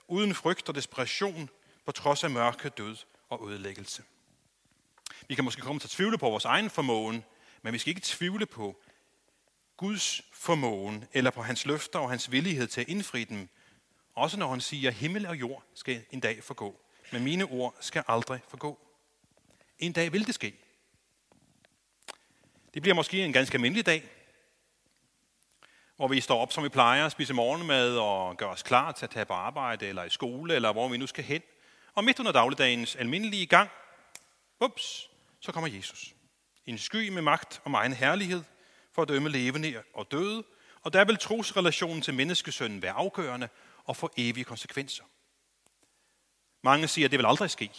uden 0.09 0.35
frygt 0.35 0.69
og 0.69 0.75
desperation, 0.75 1.51
på 1.87 1.93
trods 1.93 2.25
af 2.25 2.31
mørke, 2.31 2.69
død 2.69 2.97
og 3.29 3.51
ødelæggelse. 3.51 4.03
Vi 5.29 5.35
kan 5.35 5.45
måske 5.45 5.63
komme 5.63 5.81
til 5.81 5.87
at 5.87 5.91
tvivle 5.91 6.19
på 6.19 6.31
vores 6.31 6.45
egen 6.45 6.71
formåen, 6.71 7.25
men 7.63 7.73
vi 7.73 7.79
skal 7.79 7.91
ikke 7.91 8.01
tvivle 8.05 8.47
på 8.47 8.83
Guds 9.77 10.23
formåen, 10.33 11.05
eller 11.13 11.31
på 11.31 11.43
hans 11.43 11.67
løfter 11.67 11.99
og 11.99 12.11
hans 12.11 12.33
villighed 12.33 12.67
til 12.67 12.81
at 12.81 12.89
indfri 12.89 13.25
dem, 13.25 13.49
også 14.21 14.39
når 14.39 14.51
han 14.51 14.61
siger, 14.61 14.91
at 14.91 14.95
himmel 14.95 15.27
og 15.27 15.41
jord 15.41 15.63
skal 15.75 16.05
en 16.11 16.21
dag 16.21 16.45
forgå, 16.45 16.81
men 17.13 17.25
mine 17.25 17.45
ord 17.45 17.75
skal 17.81 18.05
aldrig 18.09 18.41
forgå. 18.49 18.79
En 19.79 19.93
dag 19.93 20.13
vil 20.13 20.27
det 20.27 20.35
ske. 20.35 20.55
Det 22.75 22.83
bliver 22.83 22.95
måske 22.95 23.25
en 23.25 23.33
ganske 23.33 23.55
almindelig 23.55 23.87
dag, 23.87 24.11
hvor 25.97 26.09
vi 26.09 26.21
står 26.21 26.41
op, 26.41 26.53
som 26.53 26.65
vi 26.65 26.69
plejer, 26.69 27.09
spise 27.09 27.35
morgenmad 27.35 27.97
og 27.97 28.37
gør 28.37 28.47
os 28.47 28.63
klar 28.63 28.93
til 28.93 29.07
at 29.07 29.11
tage 29.11 29.25
på 29.25 29.33
arbejde 29.33 29.87
eller 29.87 30.05
i 30.05 30.11
skole, 30.11 30.55
eller 30.55 30.73
hvor 30.73 30.89
vi 30.89 30.97
nu 30.97 31.07
skal 31.07 31.25
hen. 31.25 31.43
Og 31.95 32.05
midt 32.05 32.19
under 32.19 32.33
dagligdagens 32.33 32.97
almindelige 32.97 33.47
gang, 33.47 33.71
ups, 34.61 35.11
så 35.41 35.53
kommer 35.53 35.69
Jesus. 35.69 36.15
En 36.67 36.79
sky 36.79 37.09
med 37.09 37.23
magt 37.23 37.61
og 37.65 37.73
egen 37.73 37.93
herlighed 37.93 38.43
for 38.93 39.03
at 39.03 39.09
dømme 39.09 39.29
levende 39.29 39.83
og 39.95 40.11
døde, 40.11 40.45
og 40.83 40.93
der 40.93 41.05
vil 41.05 41.17
trosrelationen 41.17 42.03
til 42.03 42.15
menneskesønnen 42.15 42.83
være 42.83 42.93
afgørende 42.93 43.49
og 43.91 43.97
få 43.97 44.11
evige 44.17 44.45
konsekvenser. 44.45 45.05
Mange 46.63 46.89
siger, 46.89 47.07
at 47.07 47.11
det 47.11 47.19
vil 47.19 47.27
aldrig 47.27 47.51
ske. 47.51 47.71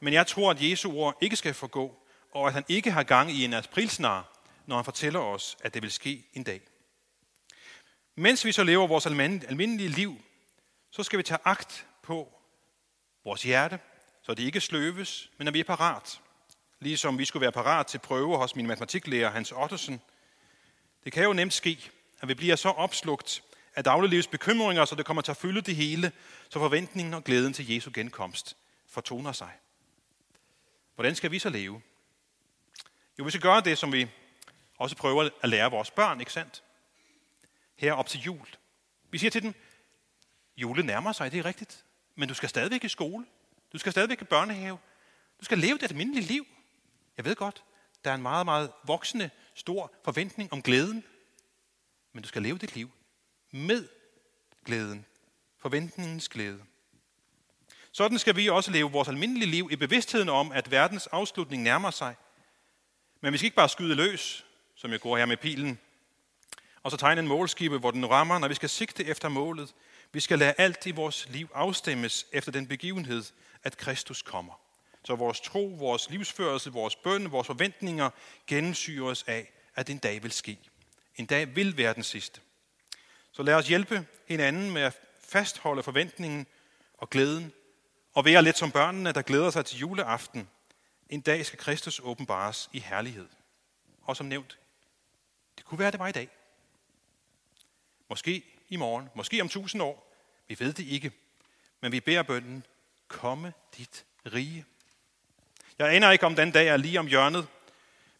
Men 0.00 0.14
jeg 0.14 0.26
tror, 0.26 0.50
at 0.50 0.70
Jesu 0.70 0.92
ord 0.92 1.18
ikke 1.20 1.36
skal 1.36 1.54
forgå, 1.54 2.02
og 2.32 2.46
at 2.46 2.52
han 2.52 2.64
ikke 2.68 2.90
har 2.90 3.02
gang 3.02 3.30
i 3.30 3.44
en 3.44 3.54
aprilsnar, 3.54 4.38
når 4.66 4.76
han 4.76 4.84
fortæller 4.84 5.20
os, 5.20 5.56
at 5.60 5.74
det 5.74 5.82
vil 5.82 5.92
ske 5.92 6.24
en 6.34 6.42
dag. 6.42 6.60
Mens 8.14 8.44
vi 8.44 8.52
så 8.52 8.64
lever 8.64 8.86
vores 8.86 9.06
almindelige 9.06 9.88
liv, 9.88 10.20
så 10.90 11.02
skal 11.02 11.18
vi 11.18 11.22
tage 11.22 11.40
agt 11.44 11.86
på 12.02 12.32
vores 13.24 13.42
hjerte, 13.42 13.78
så 14.22 14.34
det 14.34 14.42
ikke 14.42 14.60
sløves, 14.60 15.30
men 15.36 15.48
at 15.48 15.54
vi 15.54 15.60
er 15.60 15.64
parat. 15.64 16.20
Ligesom 16.80 17.18
vi 17.18 17.24
skulle 17.24 17.40
være 17.40 17.52
parat 17.52 17.86
til 17.86 17.98
prøve 17.98 18.36
hos 18.36 18.56
min 18.56 18.66
matematiklærer 18.66 19.30
Hans 19.30 19.52
Ottesen. 19.52 20.00
Det 21.04 21.12
kan 21.12 21.24
jo 21.24 21.32
nemt 21.32 21.52
ske, 21.52 21.90
at 22.20 22.28
vi 22.28 22.34
bliver 22.34 22.56
så 22.56 22.68
opslugt 22.68 23.42
af 23.74 23.84
dagliglivets 23.84 24.28
bekymringer, 24.28 24.84
så 24.84 24.94
det 24.94 25.06
kommer 25.06 25.22
til 25.22 25.30
at 25.30 25.36
fylde 25.36 25.60
det 25.60 25.76
hele, 25.76 26.12
så 26.48 26.58
forventningen 26.58 27.14
og 27.14 27.24
glæden 27.24 27.52
til 27.52 27.70
Jesu 27.70 27.90
genkomst 27.94 28.56
fortoner 28.86 29.32
sig. 29.32 29.52
Hvordan 30.94 31.14
skal 31.14 31.30
vi 31.30 31.38
så 31.38 31.48
leve? 31.48 31.82
Jo, 33.18 33.24
vi 33.24 33.30
skal 33.30 33.40
gøre 33.40 33.60
det, 33.60 33.78
som 33.78 33.92
vi 33.92 34.10
også 34.78 34.96
prøver 34.96 35.28
at 35.42 35.48
lære 35.48 35.70
vores 35.70 35.90
børn, 35.90 36.20
ikke 36.20 36.32
sandt? 36.32 36.62
Her 37.76 37.92
op 37.92 38.08
til 38.08 38.20
jul. 38.20 38.46
Vi 39.10 39.18
siger 39.18 39.30
til 39.30 39.42
dem, 39.42 39.54
julen 40.56 40.86
nærmer 40.86 41.12
sig, 41.12 41.32
det 41.32 41.38
er 41.38 41.44
rigtigt, 41.44 41.84
men 42.14 42.28
du 42.28 42.34
skal 42.34 42.48
stadigvæk 42.48 42.84
i 42.84 42.88
skole. 42.88 43.26
Du 43.72 43.78
skal 43.78 43.92
stadigvæk 43.92 44.22
i 44.22 44.24
børnehave. 44.24 44.78
Du 45.40 45.44
skal 45.44 45.58
leve 45.58 45.78
det 45.78 45.90
almindelige 45.90 46.26
liv. 46.26 46.46
Jeg 47.16 47.24
ved 47.24 47.36
godt, 47.36 47.64
der 48.04 48.10
er 48.10 48.14
en 48.14 48.22
meget, 48.22 48.46
meget 48.46 48.72
voksende, 48.84 49.30
stor 49.54 49.92
forventning 50.04 50.52
om 50.52 50.62
glæden. 50.62 51.04
Men 52.12 52.22
du 52.22 52.28
skal 52.28 52.42
leve 52.42 52.58
dit 52.58 52.74
liv 52.74 52.90
med 53.52 53.88
glæden. 54.64 55.06
Forventningens 55.58 56.28
glæde. 56.28 56.62
Sådan 57.92 58.18
skal 58.18 58.36
vi 58.36 58.48
også 58.48 58.70
leve 58.70 58.92
vores 58.92 59.08
almindelige 59.08 59.50
liv 59.50 59.68
i 59.70 59.76
bevidstheden 59.76 60.28
om, 60.28 60.52
at 60.52 60.70
verdens 60.70 61.06
afslutning 61.06 61.62
nærmer 61.62 61.90
sig. 61.90 62.14
Men 63.20 63.32
vi 63.32 63.38
skal 63.38 63.46
ikke 63.46 63.56
bare 63.56 63.68
skyde 63.68 63.94
løs, 63.94 64.46
som 64.74 64.90
jeg 64.92 65.00
går 65.00 65.16
her 65.16 65.26
med 65.26 65.36
pilen, 65.36 65.78
og 66.82 66.90
så 66.90 66.96
tegne 66.96 67.20
en 67.20 67.28
målskibe, 67.28 67.78
hvor 67.78 67.90
den 67.90 68.10
rammer, 68.10 68.38
når 68.38 68.48
vi 68.48 68.54
skal 68.54 68.68
sigte 68.68 69.04
efter 69.04 69.28
målet. 69.28 69.74
Vi 70.12 70.20
skal 70.20 70.38
lade 70.38 70.54
alt 70.58 70.86
i 70.86 70.90
vores 70.90 71.28
liv 71.30 71.48
afstemmes 71.54 72.26
efter 72.32 72.52
den 72.52 72.66
begivenhed, 72.66 73.22
at 73.62 73.76
Kristus 73.76 74.22
kommer. 74.22 74.60
Så 75.04 75.14
vores 75.14 75.40
tro, 75.40 75.66
vores 75.78 76.10
livsførelse, 76.10 76.72
vores 76.72 76.96
bøn, 76.96 77.32
vores 77.32 77.46
forventninger 77.46 78.10
gennemsyres 78.46 79.24
af, 79.26 79.52
at 79.74 79.90
en 79.90 79.98
dag 79.98 80.22
vil 80.22 80.32
ske. 80.32 80.58
En 81.16 81.26
dag 81.26 81.56
vil 81.56 81.76
være 81.76 81.94
den 81.94 82.02
sidste. 82.02 82.40
Så 83.32 83.42
lad 83.42 83.54
os 83.54 83.68
hjælpe 83.68 84.06
hinanden 84.28 84.70
med 84.70 84.82
at 84.82 85.00
fastholde 85.20 85.82
forventningen 85.82 86.46
og 86.94 87.10
glæden, 87.10 87.52
og 88.14 88.24
være 88.24 88.42
lidt 88.42 88.58
som 88.58 88.70
børnene, 88.70 89.12
der 89.12 89.22
glæder 89.22 89.50
sig 89.50 89.64
til 89.64 89.78
juleaften. 89.78 90.48
En 91.08 91.20
dag 91.20 91.46
skal 91.46 91.58
Kristus 91.58 92.00
åbenbares 92.04 92.70
i 92.72 92.78
herlighed. 92.78 93.28
Og 94.02 94.16
som 94.16 94.26
nævnt, 94.26 94.58
det 95.56 95.64
kunne 95.64 95.78
være, 95.78 95.90
det 95.90 95.98
var 95.98 96.08
i 96.08 96.12
dag. 96.12 96.28
Måske 98.08 98.44
i 98.68 98.76
morgen, 98.76 99.08
måske 99.14 99.40
om 99.40 99.48
tusind 99.48 99.82
år. 99.82 100.14
Vi 100.48 100.56
ved 100.58 100.72
det 100.72 100.86
ikke. 100.86 101.12
Men 101.80 101.92
vi 101.92 102.00
beder 102.00 102.22
bønden, 102.22 102.64
komme 103.08 103.52
dit 103.76 104.04
rige. 104.26 104.64
Jeg 105.78 105.94
aner 105.94 106.10
ikke, 106.10 106.26
om 106.26 106.34
den 106.34 106.50
dag 106.50 106.68
er 106.68 106.76
lige 106.76 106.98
om 106.98 107.06
hjørnet. 107.06 107.48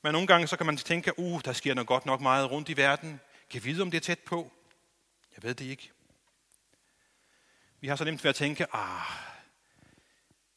Men 0.03 0.13
nogle 0.13 0.27
gange 0.27 0.47
så 0.47 0.57
kan 0.57 0.67
man 0.67 0.77
tænke, 0.77 1.19
uh, 1.19 1.41
der 1.45 1.53
sker 1.53 1.75
noget 1.75 1.89
godt 1.89 2.07
nok 2.07 2.21
meget 2.21 2.51
rundt 2.51 2.69
i 2.69 2.77
verden. 2.77 3.21
Kan 3.51 3.65
vi 3.65 3.71
vide, 3.71 3.83
om 3.83 3.91
det 3.91 3.99
er 3.99 4.03
tæt 4.03 4.19
på? 4.19 4.53
Jeg 5.37 5.43
ved 5.43 5.55
det 5.55 5.65
ikke. 5.65 5.91
Vi 7.81 7.89
har 7.89 7.97
så 7.97 8.05
nemt 8.05 8.25
ved 8.25 8.29
at 8.29 8.35
tænke, 8.35 8.75
ah, 8.75 9.17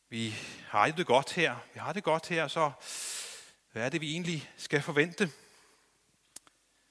vi 0.10 0.36
har 0.68 0.92
det 0.92 1.06
godt 1.06 1.34
her. 1.34 1.56
Vi 1.74 1.80
har 1.80 1.94
det 1.94 2.04
godt 2.04 2.28
her, 2.28 2.48
så 2.48 2.72
hvad 3.72 3.86
er 3.86 3.90
det, 3.90 4.02
vi 4.02 4.12
egentlig 4.12 4.52
skal 4.58 4.82
forvente? 4.82 5.32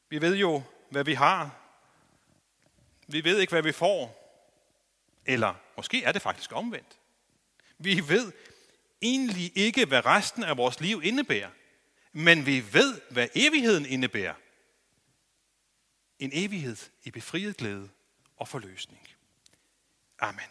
Vi 0.08 0.20
ved 0.20 0.36
jo, 0.36 0.62
hvad 0.90 1.04
vi 1.04 1.14
har. 1.14 1.60
Vi 3.06 3.24
ved 3.24 3.38
ikke, 3.38 3.50
hvad 3.50 3.62
vi 3.62 3.72
får. 3.72 4.20
Eller 5.26 5.54
måske 5.76 6.04
er 6.04 6.12
det 6.12 6.22
faktisk 6.22 6.52
omvendt. 6.52 6.98
Vi 7.78 8.08
ved 8.08 8.32
egentlig 9.02 9.52
ikke, 9.54 9.84
hvad 9.84 10.06
resten 10.06 10.44
af 10.44 10.56
vores 10.56 10.80
liv 10.80 11.00
indebærer. 11.04 11.50
Men 12.12 12.46
vi 12.46 12.72
ved, 12.72 13.00
hvad 13.10 13.28
evigheden 13.34 13.86
indebærer. 13.86 14.34
En 16.18 16.30
evighed 16.32 16.76
i 17.04 17.10
befriet 17.10 17.56
glæde 17.56 17.90
og 18.36 18.48
forløsning. 18.48 19.08
Amen. 20.18 20.48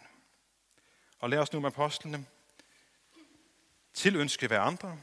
Og 1.19 1.30
lad 1.30 1.39
os 1.39 1.54
nu 1.54 1.60
med 1.60 1.67
apostlene 1.67 2.26
tilønske 3.93 4.47
hver 4.47 4.62
andre, 4.62 4.97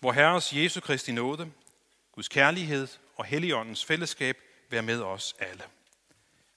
hvor 0.00 0.12
Herres 0.12 0.52
Jesu 0.52 0.80
Kristi 0.80 1.12
nåde, 1.12 1.52
Guds 2.12 2.28
kærlighed 2.28 2.88
og 3.16 3.24
Helligåndens 3.24 3.84
fællesskab 3.84 4.38
være 4.70 4.82
med 4.82 5.02
os 5.02 5.36
alle. 5.38 5.64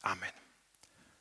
Amen. 0.03 0.40